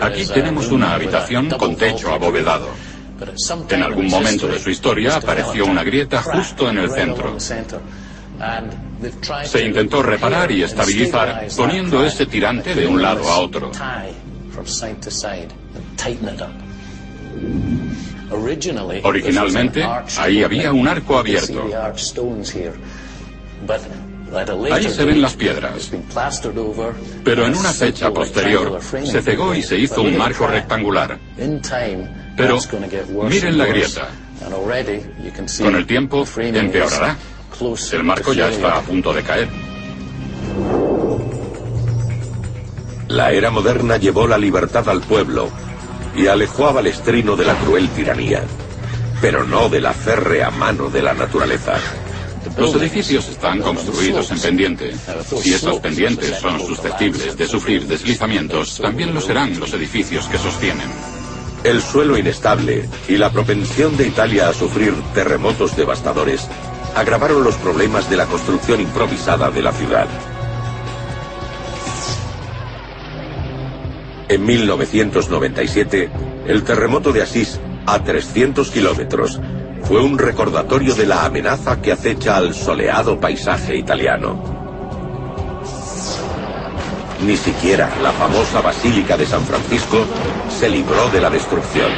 Aquí 0.00 0.26
tenemos 0.26 0.68
una 0.68 0.94
habitación 0.94 1.50
con 1.50 1.76
techo 1.76 2.12
abovedado. 2.12 2.68
En 3.68 3.82
algún 3.82 4.08
momento 4.08 4.46
de 4.46 4.58
su 4.58 4.70
historia 4.70 5.16
apareció 5.16 5.66
una 5.66 5.82
grieta 5.82 6.22
justo 6.22 6.70
en 6.70 6.78
el 6.78 6.90
centro. 6.90 7.36
Se 9.44 9.64
intentó 9.64 10.02
reparar 10.02 10.50
y 10.50 10.62
estabilizar 10.62 11.46
poniendo 11.56 12.04
ese 12.04 12.26
tirante 12.26 12.74
de 12.74 12.86
un 12.86 13.02
lado 13.02 13.28
a 13.28 13.40
otro. 13.40 13.70
Originalmente, 19.02 19.86
ahí 20.18 20.42
había 20.42 20.72
un 20.72 20.88
arco 20.88 21.18
abierto. 21.18 21.68
Ahí 24.70 24.90
se 24.90 25.04
ven 25.04 25.22
las 25.22 25.34
piedras. 25.34 25.90
Pero 27.24 27.46
en 27.46 27.54
una 27.56 27.72
fecha 27.72 28.10
posterior 28.10 28.80
se 29.04 29.22
cegó 29.22 29.54
y 29.54 29.62
se 29.62 29.78
hizo 29.78 30.02
un 30.02 30.16
marco 30.16 30.46
rectangular. 30.46 31.18
Pero 32.36 32.58
miren 33.28 33.58
la 33.58 33.66
grieta. 33.66 34.08
Con 35.62 35.74
el 35.74 35.86
tiempo 35.86 36.24
empeorará. 36.36 37.16
El 37.92 38.04
marco 38.04 38.32
ya 38.32 38.48
está 38.48 38.78
a 38.78 38.82
punto 38.82 39.12
de 39.12 39.22
caer. 39.22 39.48
La 43.08 43.32
era 43.32 43.50
moderna 43.50 43.96
llevó 43.96 44.26
la 44.26 44.36
libertad 44.36 44.86
al 44.88 45.00
pueblo 45.00 45.48
y 46.14 46.26
alejó 46.26 46.68
a 46.68 46.72
Balestrino 46.72 47.36
de 47.36 47.46
la 47.46 47.54
cruel 47.54 47.88
tiranía, 47.88 48.42
pero 49.20 49.44
no 49.44 49.68
de 49.68 49.80
la 49.80 49.94
férrea 49.94 50.50
mano 50.50 50.90
de 50.90 51.02
la 51.02 51.14
naturaleza. 51.14 51.74
Los 52.58 52.74
edificios 52.74 53.28
están 53.28 53.60
construidos 53.60 54.30
en 54.32 54.40
pendiente. 54.40 54.92
Si 55.40 55.54
estos 55.54 55.78
pendientes 55.78 56.38
son 56.40 56.60
susceptibles 56.60 57.36
de 57.36 57.46
sufrir 57.46 57.86
deslizamientos, 57.86 58.78
también 58.78 59.14
lo 59.14 59.20
serán 59.20 59.58
los 59.60 59.72
edificios 59.74 60.26
que 60.26 60.38
sostienen. 60.38 60.88
El 61.62 61.80
suelo 61.80 62.18
inestable 62.18 62.88
y 63.08 63.16
la 63.16 63.30
propensión 63.30 63.96
de 63.96 64.08
Italia 64.08 64.48
a 64.48 64.52
sufrir 64.52 64.92
terremotos 65.14 65.76
devastadores 65.76 66.48
agravaron 66.96 67.44
los 67.44 67.54
problemas 67.56 68.10
de 68.10 68.16
la 68.16 68.26
construcción 68.26 68.80
improvisada 68.80 69.50
de 69.50 69.62
la 69.62 69.72
ciudad. 69.72 70.08
En 74.28 74.44
1997, 74.44 76.10
el 76.46 76.64
terremoto 76.64 77.12
de 77.12 77.22
Asís, 77.22 77.60
a 77.86 78.02
300 78.02 78.70
kilómetros, 78.70 79.40
fue 79.88 80.04
un 80.04 80.18
recordatorio 80.18 80.94
de 80.94 81.06
la 81.06 81.24
amenaza 81.24 81.80
que 81.80 81.92
acecha 81.92 82.36
al 82.36 82.52
soleado 82.52 83.18
paisaje 83.18 83.74
italiano. 83.74 84.38
Ni 87.26 87.38
siquiera 87.38 87.90
la 88.02 88.12
famosa 88.12 88.60
Basílica 88.60 89.16
de 89.16 89.24
San 89.24 89.42
Francisco 89.44 89.96
se 90.50 90.68
libró 90.68 91.08
de 91.08 91.22
la 91.22 91.30
destrucción. 91.30 91.90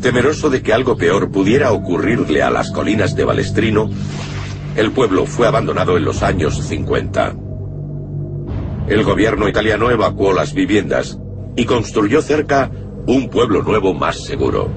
Temeroso 0.00 0.48
de 0.48 0.62
que 0.62 0.72
algo 0.72 0.96
peor 0.96 1.30
pudiera 1.30 1.72
ocurrirle 1.72 2.42
a 2.42 2.48
las 2.48 2.70
colinas 2.70 3.14
de 3.14 3.24
Balestrino, 3.24 3.90
el 4.76 4.92
pueblo 4.92 5.26
fue 5.26 5.46
abandonado 5.46 5.98
en 5.98 6.06
los 6.06 6.22
años 6.22 6.56
50. 6.56 7.34
El 8.88 9.04
gobierno 9.04 9.46
italiano 9.46 9.90
evacuó 9.90 10.32
las 10.32 10.54
viviendas 10.54 11.18
y 11.54 11.66
construyó 11.66 12.22
cerca 12.22 12.70
un 13.06 13.28
pueblo 13.28 13.62
nuevo 13.62 13.94
más 13.94 14.24
seguro. 14.24 14.70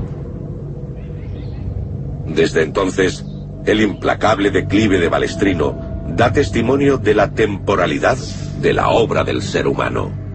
Desde 2.25 2.63
entonces, 2.63 3.25
el 3.65 3.81
implacable 3.81 4.51
declive 4.51 4.99
de 4.99 5.09
Balestrino 5.09 5.77
da 6.09 6.31
testimonio 6.31 6.97
de 6.97 7.13
la 7.13 7.31
temporalidad 7.31 8.17
de 8.61 8.73
la 8.73 8.89
obra 8.89 9.23
del 9.23 9.41
ser 9.41 9.67
humano. 9.67 10.27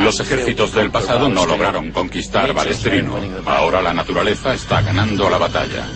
Los 0.00 0.20
ejércitos 0.20 0.74
del 0.74 0.90
pasado 0.90 1.28
no 1.28 1.46
lograron 1.46 1.92
conquistar 1.92 2.52
Balestrino. 2.52 3.16
Ahora 3.46 3.80
la 3.80 3.94
naturaleza 3.94 4.52
está 4.54 4.82
ganando 4.82 5.30
la 5.30 5.38
batalla. 5.38 5.86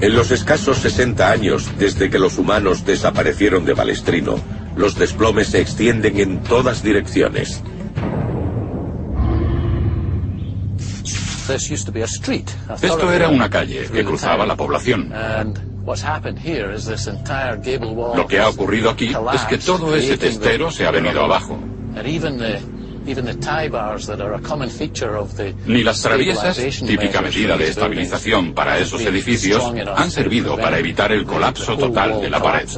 En 0.00 0.14
los 0.14 0.30
escasos 0.30 0.78
60 0.78 1.30
años 1.30 1.70
desde 1.78 2.08
que 2.08 2.18
los 2.18 2.38
humanos 2.38 2.86
desaparecieron 2.86 3.66
de 3.66 3.74
Balestrino, 3.74 4.36
los 4.74 4.94
desplomes 4.94 5.48
se 5.48 5.60
extienden 5.60 6.18
en 6.18 6.42
todas 6.42 6.82
direcciones. 6.82 7.62
Esto 12.80 13.12
era 13.12 13.28
una 13.28 13.50
calle 13.50 13.88
que 13.92 14.02
cruzaba 14.02 14.46
la 14.46 14.56
población. 14.56 15.12
Lo 18.16 18.26
que 18.26 18.38
ha 18.38 18.48
ocurrido 18.48 18.90
aquí 18.90 19.12
es 19.34 19.42
que 19.42 19.58
todo 19.58 19.94
ese 19.96 20.16
testero 20.16 20.70
se 20.70 20.86
ha 20.86 20.90
venido 20.92 21.22
abajo. 21.22 21.58
Ni 25.66 25.82
las 25.82 26.02
traviesas, 26.02 26.56
típica 26.56 27.20
medida 27.20 27.56
de 27.56 27.68
estabilización 27.68 28.54
para 28.54 28.78
esos 28.78 29.00
edificios, 29.02 29.72
han 29.96 30.10
servido 30.10 30.56
para 30.56 30.78
evitar 30.78 31.12
el 31.12 31.24
colapso 31.24 31.76
total 31.76 32.20
de 32.20 32.30
la 32.30 32.42
pared. 32.42 32.68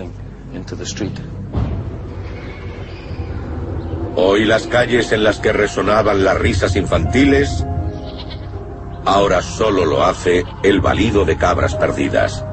Hoy 4.14 4.45
las 4.45 4.66
calles 4.66 5.11
en 5.12 5.25
las 5.25 5.38
que 5.38 5.53
resonaban 5.53 6.23
las 6.23 6.38
risas 6.38 6.77
infantiles, 6.77 7.64
ahora 9.07 9.40
solo 9.40 9.87
lo 9.87 10.05
hace 10.05 10.45
el 10.62 10.81
balido 10.81 11.25
de 11.25 11.37
cabras 11.37 11.75
perdidas. 11.75 12.45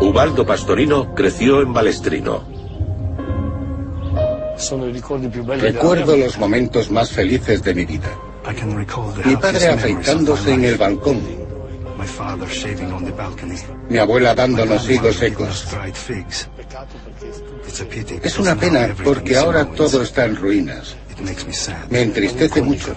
Ubaldo 0.00 0.44
Pastorino 0.44 1.14
creció 1.14 1.62
en 1.62 1.72
Balestrino. 1.72 2.51
Recuerdo 5.60 6.16
los 6.16 6.38
momentos 6.38 6.90
más 6.90 7.10
felices 7.10 7.62
de 7.62 7.74
mi 7.74 7.84
vida. 7.84 8.10
Mi 9.24 9.36
padre 9.36 9.68
afeitándose 9.68 10.52
en 10.52 10.64
el 10.64 10.76
balcón. 10.76 11.20
Mi 13.88 13.98
abuela 13.98 14.34
dándonos 14.34 14.88
higos 14.90 15.16
secos. 15.16 15.66
Es 18.22 18.38
una 18.38 18.56
pena 18.56 18.94
porque 19.04 19.36
ahora 19.36 19.64
todo 19.64 20.02
está 20.02 20.24
en 20.24 20.36
ruinas. 20.36 20.96
Me 21.90 22.02
entristece 22.02 22.62
mucho. 22.62 22.94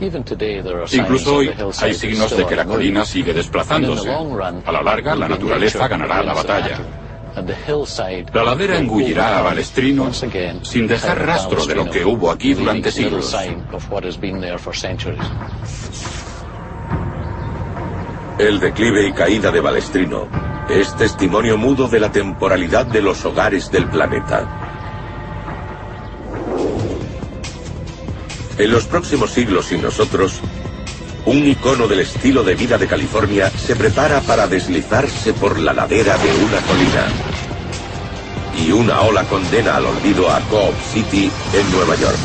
Incluso 0.00 1.36
hoy 1.36 1.50
hay 1.80 1.94
signos 1.94 2.36
de 2.36 2.46
que 2.46 2.56
la 2.56 2.64
colina 2.64 3.04
sigue 3.04 3.32
desplazándose. 3.32 4.10
A 4.10 4.72
la 4.72 4.82
larga, 4.82 5.14
la 5.14 5.28
naturaleza 5.28 5.88
ganará 5.88 6.22
la 6.22 6.34
batalla. 6.34 6.78
La 8.32 8.44
ladera 8.44 8.78
engullirá 8.78 9.38
a 9.38 9.42
Balestrino 9.42 10.12
sin 10.62 10.86
dejar 10.86 11.26
rastro 11.26 11.66
de 11.66 11.74
lo 11.74 11.90
que 11.90 12.04
hubo 12.04 12.30
aquí 12.30 12.54
durante 12.54 12.92
siglos. 12.92 13.34
El 18.38 18.60
declive 18.60 19.08
y 19.08 19.12
caída 19.12 19.50
de 19.50 19.60
Balestrino 19.60 20.28
es 20.68 20.94
testimonio 20.96 21.56
mudo 21.56 21.88
de 21.88 22.00
la 22.00 22.10
temporalidad 22.10 22.86
de 22.86 23.02
los 23.02 23.24
hogares 23.24 23.70
del 23.70 23.88
planeta. 23.88 24.63
En 28.56 28.70
los 28.70 28.86
próximos 28.86 29.32
siglos 29.32 29.72
y 29.72 29.78
nosotros, 29.78 30.40
un 31.26 31.44
icono 31.44 31.88
del 31.88 32.00
estilo 32.00 32.44
de 32.44 32.54
vida 32.54 32.78
de 32.78 32.86
California 32.86 33.50
se 33.50 33.74
prepara 33.74 34.20
para 34.20 34.46
deslizarse 34.46 35.32
por 35.32 35.58
la 35.58 35.72
ladera 35.72 36.16
de 36.18 36.28
una 36.44 36.60
colina. 36.60 37.06
Y 38.64 38.70
una 38.70 39.00
ola 39.00 39.24
condena 39.24 39.76
al 39.76 39.86
olvido 39.86 40.30
a 40.30 40.38
Cobb 40.42 40.72
City 40.92 41.30
en 41.52 41.72
Nueva 41.72 41.96
York. 41.96 42.18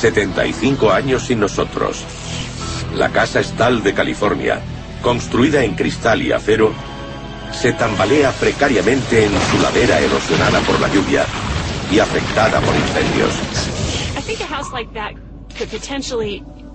...75 0.00 0.92
años 0.92 1.26
sin 1.26 1.40
nosotros. 1.40 2.04
La 2.94 3.08
casa 3.08 3.40
estal 3.40 3.82
de 3.82 3.94
California, 3.94 4.62
construida 5.02 5.64
en 5.64 5.74
cristal 5.74 6.22
y 6.22 6.32
acero, 6.32 6.72
se 7.52 7.72
tambalea 7.72 8.30
precariamente 8.32 9.24
en 9.24 9.32
su 9.50 9.62
ladera 9.62 9.98
erosionada 10.00 10.60
por 10.60 10.78
la 10.80 10.88
lluvia 10.88 11.24
y 11.90 11.98
afectada 11.98 12.60
por 12.60 12.74
incendios. 12.74 13.32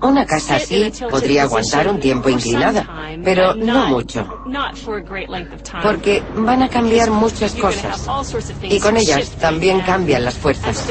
Una 0.01 0.25
casa 0.25 0.55
así 0.57 0.91
podría 1.09 1.43
aguantar 1.43 1.87
un 1.87 1.99
tiempo 1.99 2.27
inclinada, 2.29 2.85
pero 3.23 3.55
no 3.55 3.87
mucho. 3.87 4.43
Porque 5.81 6.21
van 6.35 6.63
a 6.63 6.67
cambiar 6.67 7.09
muchas 7.09 7.53
cosas. 7.53 8.05
Y 8.63 8.79
con 8.79 8.97
ellas 8.97 9.29
también 9.39 9.79
cambian 9.81 10.25
las 10.25 10.35
fuerzas. 10.35 10.85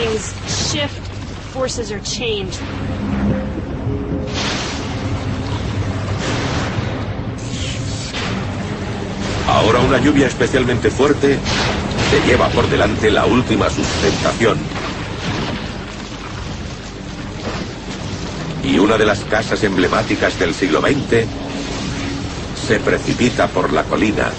Ahora 9.52 9.80
una 9.80 9.98
lluvia 9.98 10.28
especialmente 10.28 10.90
fuerte 10.90 11.38
se 12.10 12.26
lleva 12.26 12.48
por 12.48 12.70
delante 12.70 13.10
la 13.10 13.26
última 13.26 13.68
sustentación. 13.68 14.56
Y 18.64 18.78
una 18.78 18.96
de 18.96 19.04
las 19.04 19.20
casas 19.24 19.62
emblemáticas 19.62 20.38
del 20.38 20.54
siglo 20.54 20.80
XX 20.80 21.26
se 22.66 22.80
precipita 22.80 23.46
por 23.48 23.74
la 23.74 23.84
colina, 23.84 24.30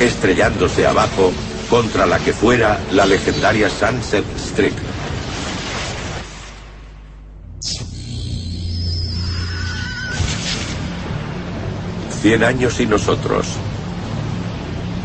estrellándose 0.00 0.86
abajo 0.86 1.30
contra 1.68 2.06
la 2.06 2.18
que 2.18 2.32
fuera 2.32 2.80
la 2.92 3.04
legendaria 3.04 3.68
Sunset 3.68 4.24
Street. 4.38 4.72
Cien 12.22 12.42
años 12.42 12.80
y 12.80 12.86
nosotros. 12.86 13.58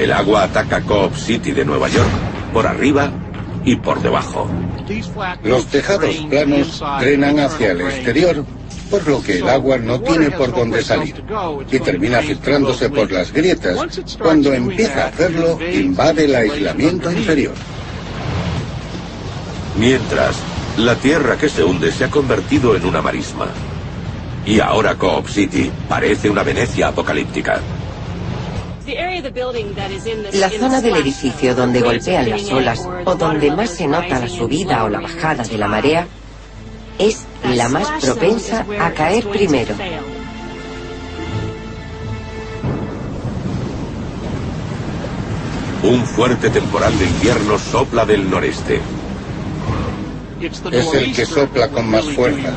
El 0.02 0.12
agua 0.12 0.45
ataca 0.45 0.82
Cobb 0.82 1.16
City 1.16 1.52
de 1.52 1.64
Nueva 1.64 1.88
York 1.88 2.10
por 2.52 2.66
arriba 2.66 3.12
y 3.64 3.76
por 3.76 4.02
debajo. 4.02 4.49
Los 5.43 5.68
tejados 5.68 6.16
planos 6.28 6.84
drenan 6.99 7.39
hacia 7.39 7.74
el 7.74 7.82
exterior, 7.82 8.43
por 8.89 9.08
lo 9.08 9.22
que 9.22 9.38
el 9.38 9.47
agua 9.47 9.78
no 9.78 10.02
tiene 10.02 10.32
por 10.32 10.56
dónde 10.56 10.82
salir 10.82 11.24
y 11.72 11.80
termina 11.80 12.20
filtrándose 12.24 12.89
por 12.89 13.12
las 13.12 13.32
grietas. 13.32 13.78
Cuando 14.18 14.52
empieza 14.52 15.04
a 15.04 15.08
hacerlo, 15.10 15.60
invade 15.72 16.26
el 16.26 16.34
aislamiento 16.34 17.12
inferior. 17.12 17.54
Mientras, 19.78 20.36
la 20.78 20.95
tierra 20.95 21.38
que 21.38 21.47
se 21.47 21.64
hunde 21.64 21.91
se 21.91 22.06
ha 22.06 22.10
convertido 22.10 22.76
en 22.76 22.86
una 22.86 23.04
marisma. 23.04 23.49
Y 24.47 24.62
ahora 24.62 24.95
Cobb 24.95 25.30
City 25.30 25.72
parece 25.88 26.28
una 26.28 26.41
Venecia 26.41 26.88
apocalíptica. 26.88 27.62
La 30.33 30.49
zona 30.49 30.81
del 30.81 30.95
edificio 30.95 31.55
donde 31.55 31.81
golpean 31.81 32.29
las 32.29 32.51
olas 32.51 32.87
o 33.05 33.15
donde 33.15 33.51
más 33.51 33.69
se 33.69 33.87
nota 33.87 34.19
la 34.19 34.27
subida 34.27 34.83
o 34.83 34.89
la 34.89 34.99
bajada 34.99 35.43
de 35.43 35.57
la 35.57 35.67
marea 35.67 36.07
es 36.97 37.25
la 37.43 37.69
más 37.69 38.03
propensa 38.03 38.65
a 38.79 38.91
caer 38.91 39.27
primero. 39.27 39.75
Un 45.83 46.05
fuerte 46.05 46.49
temporal 46.49 46.97
de 46.99 47.05
invierno 47.05 47.57
sopla 47.57 48.05
del 48.05 48.29
noreste. 48.29 48.81
Es 50.41 50.93
el 50.93 51.15
que 51.15 51.25
sopla 51.25 51.69
con 51.69 51.89
más 51.89 52.05
fuerza. 52.05 52.53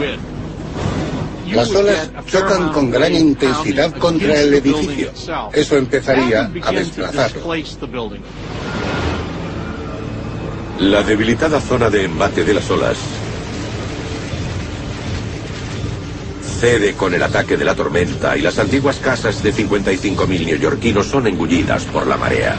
Las 1.53 1.71
olas 1.71 2.11
chocan 2.27 2.73
con 2.73 2.91
gran 2.91 3.15
intensidad 3.15 3.93
contra 3.97 4.41
el 4.41 4.55
edificio. 4.55 5.13
Eso 5.53 5.77
empezaría 5.77 6.51
a 6.63 6.73
desplazarlo. 6.73 7.55
La 10.81 11.03
debilitada 11.03 11.61
zona 11.61 11.91
de 11.91 12.05
embate 12.05 12.45
de 12.45 12.55
las 12.55 12.69
olas 12.71 12.97
cede 16.61 16.95
con 16.95 17.13
el 17.13 17.23
ataque 17.23 17.57
de 17.57 17.65
la 17.65 17.75
tormenta 17.75 18.37
y 18.37 18.41
las 18.41 18.59
antiguas 18.59 18.97
casas 18.97 19.43
de 19.43 19.53
55.000 19.53 20.47
neoyorquinos 20.47 21.07
son 21.07 21.27
engullidas 21.27 21.85
por 21.85 22.07
la 22.07 22.17
marea. 22.17 22.57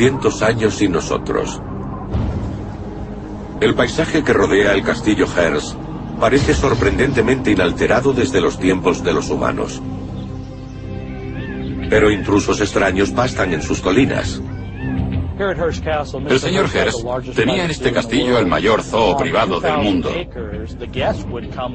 Años 0.00 0.76
sin 0.76 0.92
nosotros. 0.92 1.60
El 3.60 3.74
paisaje 3.74 4.24
que 4.24 4.32
rodea 4.32 4.72
el 4.72 4.82
castillo 4.82 5.26
Hearst 5.26 5.76
parece 6.18 6.54
sorprendentemente 6.54 7.50
inalterado 7.50 8.14
desde 8.14 8.40
los 8.40 8.58
tiempos 8.58 9.04
de 9.04 9.12
los 9.12 9.28
humanos. 9.28 9.82
Pero 11.90 12.10
intrusos 12.10 12.62
extraños 12.62 13.10
pastan 13.10 13.52
en 13.52 13.60
sus 13.60 13.80
colinas. 13.80 14.40
El 15.38 16.40
señor 16.40 16.70
Hearst 16.74 17.04
tenía 17.36 17.66
en 17.66 17.70
este 17.70 17.92
castillo 17.92 18.38
el 18.38 18.46
mayor 18.46 18.82
zoo 18.82 19.18
privado 19.18 19.60
del 19.60 19.76
mundo. 19.76 20.10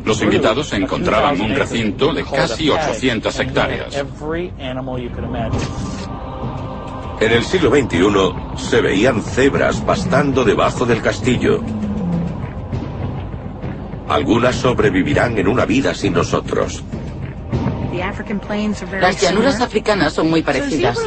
Los 0.03 0.23
invitados 0.23 0.73
encontraban 0.73 1.39
un 1.39 1.53
recinto 1.53 2.11
de 2.11 2.23
casi 2.23 2.71
800 2.71 3.39
hectáreas. 3.39 4.03
En 7.26 7.32
el 7.32 7.43
siglo 7.43 7.71
XXI 7.71 8.67
se 8.69 8.82
veían 8.82 9.23
cebras 9.23 9.78
pastando 9.78 10.43
debajo 10.43 10.86
del 10.86 11.01
castillo. 11.01 11.59
Algunas 14.07 14.55
sobrevivirán 14.57 15.36
en 15.39 15.47
una 15.47 15.65
vida 15.65 15.95
sin 15.95 16.13
nosotros. 16.13 16.84
Las 19.01 19.19
llanuras 19.19 19.59
africanas 19.59 20.13
son 20.13 20.30
muy 20.30 20.43
parecidas. 20.43 20.99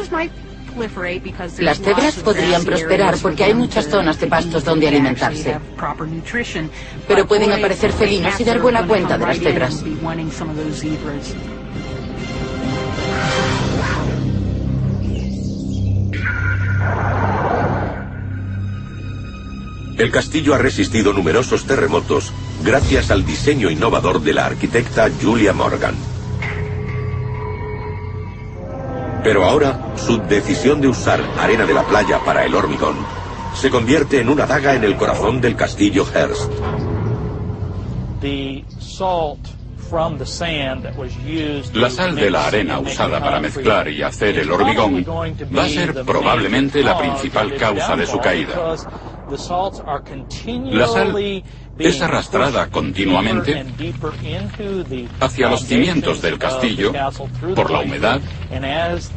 Las 1.59 1.79
cebras 1.79 2.15
podrían 2.15 2.65
prosperar 2.65 3.15
porque 3.21 3.45
hay 3.45 3.53
muchas 3.53 3.85
zonas 3.87 4.19
de 4.19 4.27
pastos 4.27 4.65
donde 4.65 4.89
alimentarse. 4.89 5.57
Pero 7.07 7.27
pueden 7.27 7.53
aparecer 7.53 7.93
felinos 7.93 8.37
y 8.37 8.43
dar 8.43 8.59
buena 8.59 8.85
cuenta 8.85 9.17
de 9.17 9.25
las 9.25 9.39
cebras. 9.39 9.85
El 19.99 20.11
castillo 20.11 20.55
ha 20.55 20.57
resistido 20.57 21.11
numerosos 21.11 21.65
terremotos 21.65 22.31
gracias 22.63 23.11
al 23.11 23.25
diseño 23.25 23.69
innovador 23.69 24.21
de 24.21 24.31
la 24.31 24.45
arquitecta 24.45 25.09
Julia 25.21 25.51
Morgan. 25.51 25.93
Pero 29.25 29.43
ahora, 29.43 29.93
su 29.97 30.17
decisión 30.19 30.79
de 30.79 30.87
usar 30.87 31.21
arena 31.37 31.65
de 31.65 31.73
la 31.73 31.83
playa 31.83 32.19
para 32.23 32.45
el 32.45 32.55
hormigón 32.55 32.95
se 33.53 33.69
convierte 33.69 34.21
en 34.21 34.29
una 34.29 34.45
daga 34.45 34.73
en 34.73 34.85
el 34.85 34.95
corazón 34.95 35.41
del 35.41 35.57
castillo 35.57 36.05
Hearst. 36.05 36.49
La 41.73 41.89
sal 41.89 42.15
de 42.15 42.29
la 42.31 42.47
arena 42.47 42.79
usada 42.79 43.19
para 43.19 43.41
mezclar 43.41 43.89
y 43.89 44.01
hacer 44.01 44.39
el 44.39 44.49
hormigón 44.49 45.05
va 45.05 45.65
a 45.65 45.67
ser 45.67 46.05
probablemente 46.05 46.81
la 46.83 46.97
principal 46.97 47.53
causa 47.57 47.97
de 47.97 48.07
su 48.07 48.17
caída. 48.19 48.77
La 50.71 50.87
sal 50.87 51.43
es 51.77 52.01
arrastrada 52.01 52.67
continuamente 52.69 53.63
hacia 55.19 55.49
los 55.49 55.61
cimientos 55.61 56.21
del 56.21 56.39
castillo 56.39 56.91
por 57.55 57.69
la 57.69 57.79
humedad 57.79 58.19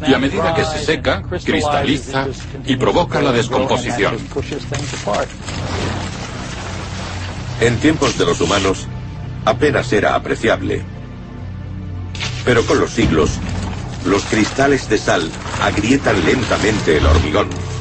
y 0.07 0.13
a 0.13 0.19
medida 0.19 0.55
que 0.55 0.65
se 0.65 0.85
seca, 0.85 1.23
cristaliza 1.45 2.27
y 2.67 2.77
provoca 2.77 3.23
la 3.23 3.33
descomposición. 3.33 4.17
En 7.61 7.79
tiempos 7.79 8.19
de 8.19 8.27
los 8.27 8.41
humanos, 8.41 8.87
apenas 9.45 9.93
era 9.93 10.15
apreciable. 10.15 10.83
Pero 12.45 12.67
con 12.67 12.81
los 12.81 12.91
siglos, 12.91 13.39
los 14.05 14.25
cristales 14.25 14.89
de 14.89 14.99
sal 14.99 15.31
agrietan 15.63 16.25
lentamente 16.25 16.99
el 16.99 17.07
hormigón. 17.07 17.72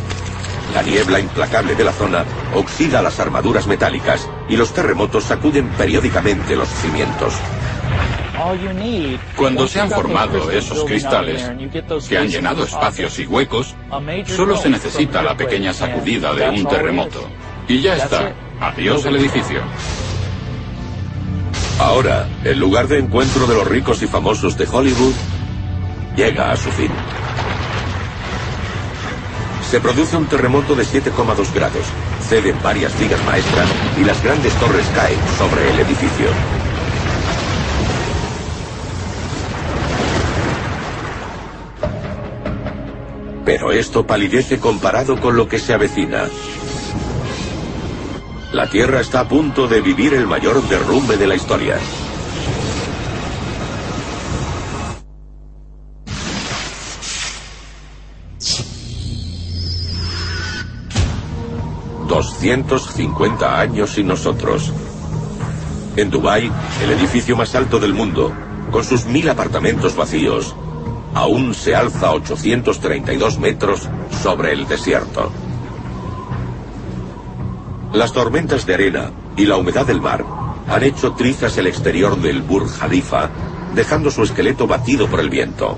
La 0.74 0.82
niebla 0.82 1.20
implacable 1.20 1.76
de 1.76 1.84
la 1.84 1.92
zona 1.92 2.24
oxida 2.54 3.02
las 3.02 3.20
armaduras 3.20 3.68
metálicas 3.68 4.30
y 4.48 4.56
los 4.56 4.74
terremotos 4.74 5.26
sacuden 5.26 5.68
periódicamente 5.70 6.56
los 6.56 6.70
cimientos. 6.70 7.34
Cuando 9.36 9.68
se 9.68 9.80
han 9.80 9.90
formado 9.90 10.50
esos 10.50 10.84
cristales, 10.86 11.52
que 12.08 12.18
han 12.18 12.28
llenado 12.28 12.64
espacios 12.64 13.20
y 13.20 13.26
huecos, 13.26 13.76
solo 14.26 14.58
se 14.58 14.70
necesita 14.70 15.22
la 15.22 15.36
pequeña 15.36 15.74
sacudida 15.74 16.34
de 16.34 16.50
un 16.50 16.66
terremoto. 16.66 17.30
Y 17.68 17.82
ya 17.82 17.96
está. 17.96 18.34
Adiós 18.60 19.06
el 19.06 19.18
edificio. 19.18 19.62
Ahora, 21.80 22.28
el 22.44 22.60
lugar 22.60 22.88
de 22.88 23.00
encuentro 23.00 23.48
de 23.48 23.56
los 23.56 23.68
ricos 23.68 24.02
y 24.04 24.08
famosos 24.08 24.58
de 24.58 24.68
Hollywood 24.68 25.14
llega 26.16 26.52
a 26.52 26.58
su 26.58 26.70
fin. 26.72 26.92
Se 29.72 29.80
produce 29.80 30.18
un 30.18 30.26
terremoto 30.26 30.76
de 30.76 30.84
7,2 30.84 31.54
grados, 31.54 31.86
ceden 32.28 32.62
varias 32.62 32.92
vigas 33.00 33.24
maestras 33.24 33.70
y 33.98 34.04
las 34.04 34.22
grandes 34.22 34.54
torres 34.56 34.86
caen 34.94 35.18
sobre 35.38 35.72
el 35.72 35.80
edificio. 35.80 36.28
Pero 43.46 43.72
esto 43.72 44.06
palidece 44.06 44.60
comparado 44.60 45.18
con 45.22 45.38
lo 45.38 45.48
que 45.48 45.58
se 45.58 45.74
avecina. 45.74 46.26
La 48.52 48.68
Tierra 48.68 49.00
está 49.00 49.22
a 49.22 49.30
punto 49.30 49.70
de 49.70 49.80
vivir 49.80 50.14
el 50.14 50.28
mayor 50.28 50.62
derrumbe 50.68 51.16
de 51.16 51.28
la 51.28 51.36
historia. 51.36 51.78
250 62.22 63.60
años 63.60 63.92
sin 63.92 64.06
nosotros. 64.08 64.72
En 65.96 66.12
Dubái, 66.12 66.52
el 66.84 66.92
edificio 66.92 67.36
más 67.36 67.56
alto 67.56 67.80
del 67.80 67.96
mundo, 67.96 68.32
con 68.70 68.84
sus 68.84 69.06
mil 69.06 69.28
apartamentos 69.28 69.96
vacíos, 69.96 70.56
aún 71.16 71.56
se 71.56 71.76
alza 71.76 72.10
a 72.10 72.14
832 72.14 73.40
metros 73.40 73.90
sobre 74.22 74.54
el 74.54 74.68
desierto. 74.68 75.32
Las 77.92 78.14
tormentas 78.14 78.68
de 78.68 78.76
arena 78.76 79.12
y 79.36 79.46
la 79.48 79.58
humedad 79.58 79.88
del 79.88 80.00
mar 80.00 80.24
han 80.68 80.84
hecho 80.84 81.14
trizas 81.14 81.58
el 81.58 81.66
exterior 81.66 82.22
del 82.22 82.44
Burj 82.44 82.78
Khalifa, 82.78 83.30
dejando 83.74 84.12
su 84.12 84.22
esqueleto 84.22 84.68
batido 84.68 85.08
por 85.08 85.20
el 85.20 85.32
viento. 85.32 85.76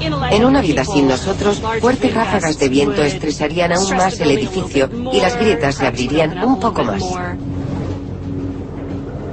En 0.00 0.44
una 0.44 0.60
vida 0.60 0.84
sin 0.84 1.08
nosotros, 1.08 1.62
fuertes 1.80 2.14
ráfagas 2.14 2.58
de 2.58 2.68
viento 2.68 3.02
estresarían 3.02 3.72
aún 3.72 3.96
más 3.96 4.20
el 4.20 4.30
edificio 4.30 4.88
y 5.12 5.20
las 5.20 5.36
grietas 5.36 5.76
se 5.76 5.86
abrirían 5.86 6.42
un 6.44 6.60
poco 6.60 6.84
más. 6.84 7.02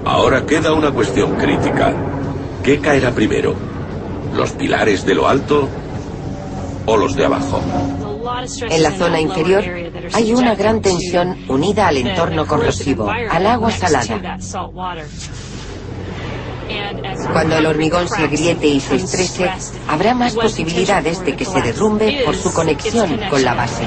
Ahora 0.06 0.46
queda 0.46 0.74
una 0.74 0.92
cuestión 0.92 1.36
crítica. 1.36 1.94
¿Qué 2.64 2.80
caerá 2.80 3.12
primero? 3.12 3.56
¿Los 4.36 4.52
pilares 4.52 5.06
de 5.06 5.16
lo 5.16 5.28
alto 5.28 5.68
o 6.86 6.98
los 6.98 7.16
de 7.16 7.26
abajo? 7.26 7.62
En 8.70 8.84
la 8.84 8.92
zona 8.92 9.20
inferior 9.20 9.64
hay 10.14 10.34
una 10.34 10.56
gran 10.56 10.82
tensión 10.82 11.38
unida 11.48 11.88
al 11.88 11.98
entorno 11.98 12.46
corrosivo, 12.46 13.10
al 13.10 13.46
agua 13.46 13.72
salada. 13.72 14.38
Cuando 17.32 17.58
el 17.58 17.66
hormigón 17.66 18.08
se 18.08 18.24
agriete 18.24 18.68
y 18.68 18.80
se 18.80 18.96
estrese, 18.96 19.50
habrá 19.88 20.14
más 20.14 20.34
posibilidades 20.34 21.24
de 21.26 21.36
que 21.36 21.46
se 21.46 21.62
derrumbe 21.62 22.22
por 22.26 22.36
su 22.36 22.54
conexión 22.54 23.20
con 23.30 23.44
la 23.44 23.54
base. 23.54 23.86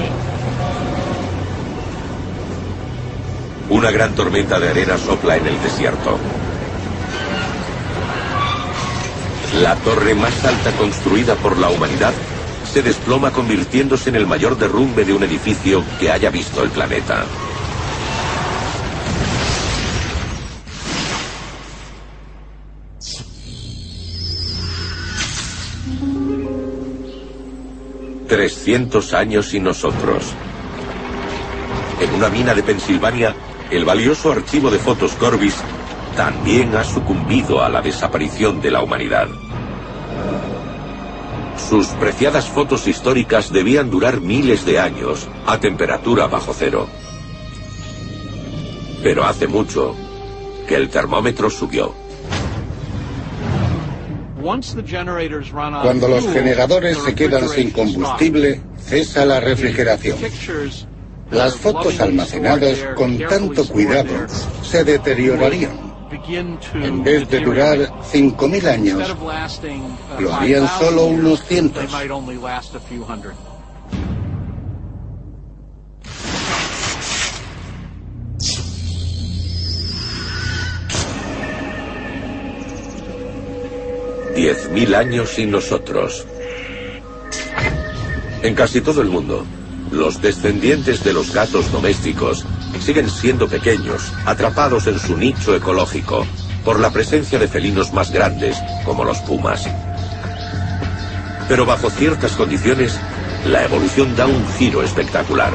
Una 3.69 3.91
gran 3.91 4.15
tormenta 4.15 4.59
de 4.59 4.69
arena 4.69 4.97
sopla 4.97 5.35
en 5.37 5.47
el 5.47 5.61
desierto. 5.61 6.17
La 9.61 9.75
torre 9.75 10.13
más 10.13 10.45
alta 10.45 10.71
construida 10.73 11.35
por 11.35 11.57
la 11.57 11.69
humanidad 11.69 12.13
se 12.71 12.81
desploma 12.81 13.31
convirtiéndose 13.31 14.09
en 14.09 14.15
el 14.15 14.27
mayor 14.27 14.57
derrumbe 14.57 15.03
de 15.03 15.13
un 15.13 15.23
edificio 15.23 15.83
que 15.99 16.11
haya 16.11 16.29
visto 16.29 16.63
el 16.63 16.69
planeta. 16.69 17.25
300 28.27 29.13
años 29.13 29.53
y 29.53 29.59
nosotros. 29.59 30.33
En 31.99 32.13
una 32.13 32.29
mina 32.29 32.53
de 32.53 32.63
Pensilvania, 32.63 33.35
el 33.71 33.85
valioso 33.85 34.31
archivo 34.31 34.69
de 34.69 34.79
fotos 34.79 35.13
Corbis 35.13 35.55
también 36.15 36.75
ha 36.75 36.83
sucumbido 36.83 37.63
a 37.63 37.69
la 37.69 37.81
desaparición 37.81 38.61
de 38.61 38.71
la 38.71 38.81
humanidad. 38.81 39.27
Sus 41.69 41.87
preciadas 41.87 42.47
fotos 42.47 42.87
históricas 42.87 43.51
debían 43.51 43.89
durar 43.89 44.21
miles 44.21 44.65
de 44.65 44.79
años 44.79 45.27
a 45.45 45.59
temperatura 45.59 46.27
bajo 46.27 46.53
cero. 46.53 46.87
Pero 49.03 49.25
hace 49.25 49.47
mucho 49.47 49.95
que 50.67 50.75
el 50.75 50.89
termómetro 50.89 51.49
subió. 51.49 52.06
Cuando 55.81 56.07
los 56.07 56.27
generadores 56.31 56.97
se 56.99 57.13
quedan 57.13 57.49
sin 57.49 57.71
combustible, 57.71 58.61
cesa 58.79 59.25
la 59.25 59.41
refrigeración. 59.41 60.17
Las 61.31 61.57
fotos 61.57 61.99
almacenadas 61.99 62.79
con 62.95 63.17
tanto 63.17 63.67
cuidado 63.67 64.13
se 64.63 64.85
deteriorarían. 64.85 65.87
En 66.73 67.03
vez 67.03 67.27
de 67.29 67.39
durar 67.41 67.77
5.000 68.13 68.67
años, 68.67 69.15
lo 70.19 70.33
harían 70.33 70.67
solo 70.79 71.05
unos 71.05 71.43
cientos. 71.43 71.83
Diez 84.37 84.69
años 84.93 85.29
sin 85.29 85.49
nosotros. 85.49 86.23
En 88.43 88.53
casi 88.53 88.81
todo 88.81 89.01
el 89.01 89.09
mundo, 89.09 89.43
los 89.91 90.21
descendientes 90.21 91.03
de 91.03 91.11
los 91.11 91.33
gatos 91.33 91.71
domésticos 91.71 92.45
siguen 92.79 93.09
siendo 93.09 93.47
pequeños, 93.47 94.13
atrapados 94.27 94.85
en 94.85 94.99
su 94.99 95.17
nicho 95.17 95.55
ecológico 95.55 96.23
por 96.63 96.79
la 96.79 96.91
presencia 96.91 97.39
de 97.39 97.47
felinos 97.47 97.93
más 97.93 98.11
grandes, 98.11 98.55
como 98.85 99.03
los 99.03 99.17
pumas. 99.21 99.67
Pero 101.49 101.65
bajo 101.65 101.89
ciertas 101.89 102.33
condiciones, 102.33 102.95
la 103.47 103.65
evolución 103.65 104.15
da 104.15 104.27
un 104.27 104.47
giro 104.59 104.83
espectacular. 104.83 105.53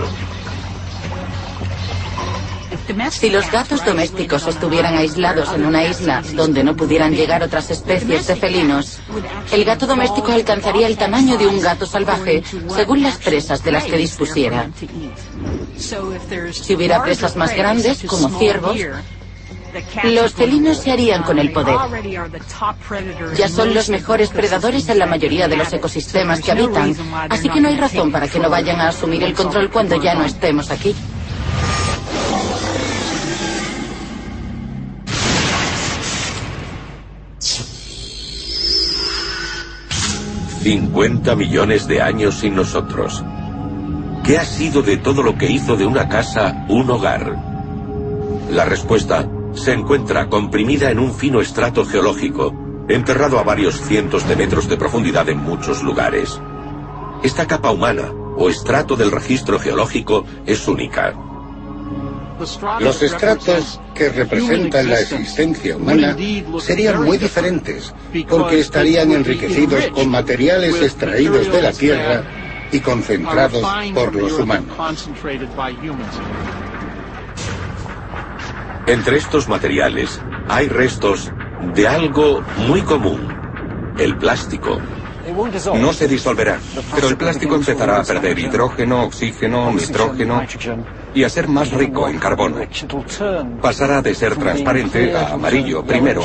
Si 3.11 3.31
los 3.31 3.51
gatos 3.51 3.85
domésticos 3.85 4.47
estuvieran 4.47 4.97
aislados 4.97 5.53
en 5.55 5.65
una 5.65 5.85
isla 5.85 6.23
donde 6.35 6.65
no 6.65 6.75
pudieran 6.75 7.15
llegar 7.15 7.43
otras 7.43 7.71
especies 7.71 8.27
de 8.27 8.37
felinos, 8.37 8.99
el 9.53 9.65
gato 9.65 9.87
doméstico 9.87 10.33
alcanzaría 10.33 10.87
el 10.89 10.97
tamaño 10.97 11.39
de 11.39 11.47
un 11.47 11.61
gato 11.61 11.87
salvaje 11.87 12.43
según 12.75 13.03
las 13.03 13.19
presas 13.19 13.63
de 13.63 13.73
las 13.73 13.85
que 13.85 13.97
dispusiera. 13.97 14.69
Si 16.53 16.75
hubiera 16.75 17.03
presas 17.03 17.37
más 17.37 17.55
grandes, 17.55 18.03
como 18.07 18.29
ciervos, 18.39 18.77
los 20.05 20.33
felinos 20.35 20.79
se 20.79 20.91
harían 20.91 21.23
con 21.23 21.39
el 21.39 21.53
poder. 21.53 21.77
Ya 23.37 23.49
son 23.49 23.75
los 23.75 23.89
mejores 23.89 24.31
predadores 24.31 24.89
en 24.89 24.99
la 24.99 25.07
mayoría 25.07 25.49
de 25.49 25.57
los 25.57 25.73
ecosistemas 25.73 26.41
que 26.41 26.53
habitan, 26.53 26.95
así 27.31 27.49
que 27.49 27.61
no 27.61 27.69
hay 27.69 27.77
razón 27.77 28.11
para 28.11 28.29
que 28.29 28.39
no 28.39 28.51
vayan 28.51 28.81
a 28.81 28.89
asumir 28.89 29.23
el 29.23 29.35
control 29.35 29.71
cuando 29.71 30.03
ya 30.03 30.15
no 30.15 30.25
estemos 30.25 30.71
aquí. 30.71 30.95
50 40.63 41.35
millones 41.35 41.89
de 41.89 42.01
años 42.01 42.37
sin 42.37 42.55
nosotros. 42.55 43.25
¿Qué 44.23 44.39
ha 44.39 44.45
sido 44.45 44.83
de 44.83 44.97
todo 44.97 45.25
lo 45.25 45.37
que 45.37 45.51
hizo 45.51 45.77
de 45.77 45.85
una 45.85 46.09
casa 46.09 46.65
un 46.69 46.89
hogar? 46.89 47.37
La 48.49 48.65
respuesta 48.65 49.29
se 49.55 49.73
encuentra 49.73 50.29
comprimida 50.29 50.93
en 50.93 51.01
un 51.01 51.13
fino 51.13 51.41
estrato 51.41 51.85
geológico, 51.85 52.55
enterrado 52.89 53.41
a 53.41 53.43
varios 53.43 53.81
cientos 53.81 54.29
de 54.29 54.37
metros 54.37 54.69
de 54.69 54.77
profundidad 54.77 55.29
en 55.29 55.39
muchos 55.39 55.83
lugares. 55.83 56.41
Esta 57.25 57.49
capa 57.49 57.73
humana, 57.73 58.13
o 58.37 58.49
estrato 58.49 58.95
del 58.95 59.11
registro 59.11 59.59
geológico, 59.59 60.25
es 60.47 60.69
única. 60.69 61.13
Los 62.81 63.03
estratos 63.03 63.81
que 63.95 64.09
representan 64.09 64.89
la 64.89 65.01
existencia 65.01 65.77
humana 65.77 66.17
serían 66.61 67.05
muy 67.05 67.19
diferentes, 67.19 67.95
porque 68.29 68.59
estarían 68.59 69.13
enriquecidos 69.13 69.89
con 69.89 70.09
materiales 70.09 70.81
extraídos 70.83 71.53
de 71.53 71.63
la 71.63 71.73
Tierra 71.73 72.25
y 72.73 72.81
concentrados 72.81 73.65
por 73.95 74.15
los 74.15 74.33
humanos. 74.33 74.77
Entre 78.87 79.17
estos 79.17 79.49
materiales 79.49 80.21
hay 80.49 80.69
restos 80.69 81.33
de 81.75 81.87
algo 81.87 82.43
muy 82.57 82.83
común, 82.83 83.37
el 83.99 84.17
plástico. 84.17 84.81
No 85.75 85.93
se 85.93 86.09
disolverá, 86.09 86.59
pero 86.95 87.09
el 87.09 87.17
plástico 87.17 87.55
empezará 87.55 88.01
a 88.01 88.05
perder 88.05 88.39
hidrógeno, 88.39 89.05
oxígeno, 89.05 89.73
nitrógeno 89.73 90.43
y 91.15 91.25
a 91.25 91.29
ser 91.29 91.49
más 91.49 91.71
rico 91.73 92.09
en 92.09 92.19
carbono. 92.19 92.57
Pasará 93.61 94.03
de 94.03 94.15
ser 94.15 94.37
transparente 94.37 95.15
a 95.17 95.33
amarillo 95.33 95.85
primero 95.85 96.23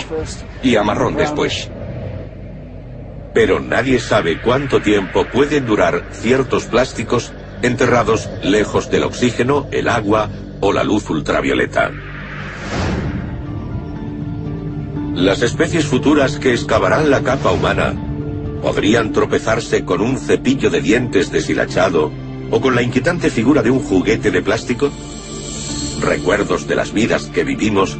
y 0.63 0.75
a 0.75 0.83
marrón 0.83 1.15
después. 1.15 1.69
Pero 3.33 3.59
nadie 3.59 3.99
sabe 3.99 4.41
cuánto 4.41 4.81
tiempo 4.81 5.25
pueden 5.31 5.65
durar 5.65 6.07
ciertos 6.11 6.65
plásticos 6.65 7.33
enterrados 7.61 8.29
lejos 8.43 8.89
del 8.89 9.03
oxígeno, 9.03 9.67
el 9.71 9.89
agua 9.89 10.29
o 10.59 10.73
la 10.73 10.83
luz 10.83 11.09
ultravioleta. 11.09 11.91
Las 15.13 15.41
especies 15.41 15.85
futuras 15.85 16.37
que 16.37 16.53
excavarán 16.53 17.09
la 17.09 17.21
capa 17.21 17.51
humana 17.51 18.06
podrían 18.61 19.11
tropezarse 19.11 19.85
con 19.85 20.01
un 20.01 20.17
cepillo 20.17 20.69
de 20.69 20.81
dientes 20.81 21.31
deshilachado 21.31 22.11
o 22.51 22.61
con 22.61 22.75
la 22.75 22.81
inquietante 22.81 23.29
figura 23.29 23.61
de 23.61 23.71
un 23.71 23.79
juguete 23.79 24.31
de 24.31 24.41
plástico? 24.41 24.91
¿Recuerdos 26.01 26.67
de 26.67 26.75
las 26.75 26.93
vidas 26.93 27.25
que 27.25 27.43
vivimos 27.43 27.97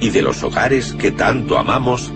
y 0.00 0.10
de 0.10 0.22
los 0.22 0.42
hogares 0.42 0.94
que 0.94 1.12
tanto 1.12 1.58
amamos? 1.58 2.12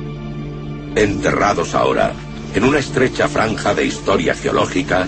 Enterrados 0.94 1.74
ahora 1.74 2.12
en 2.54 2.64
una 2.64 2.78
estrecha 2.78 3.28
franja 3.28 3.74
de 3.74 3.86
historia 3.86 4.34
geológica, 4.34 5.06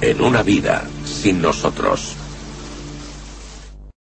en 0.00 0.20
una 0.20 0.42
vida 0.42 0.84
sin 1.04 1.42
nosotros. 1.42 2.16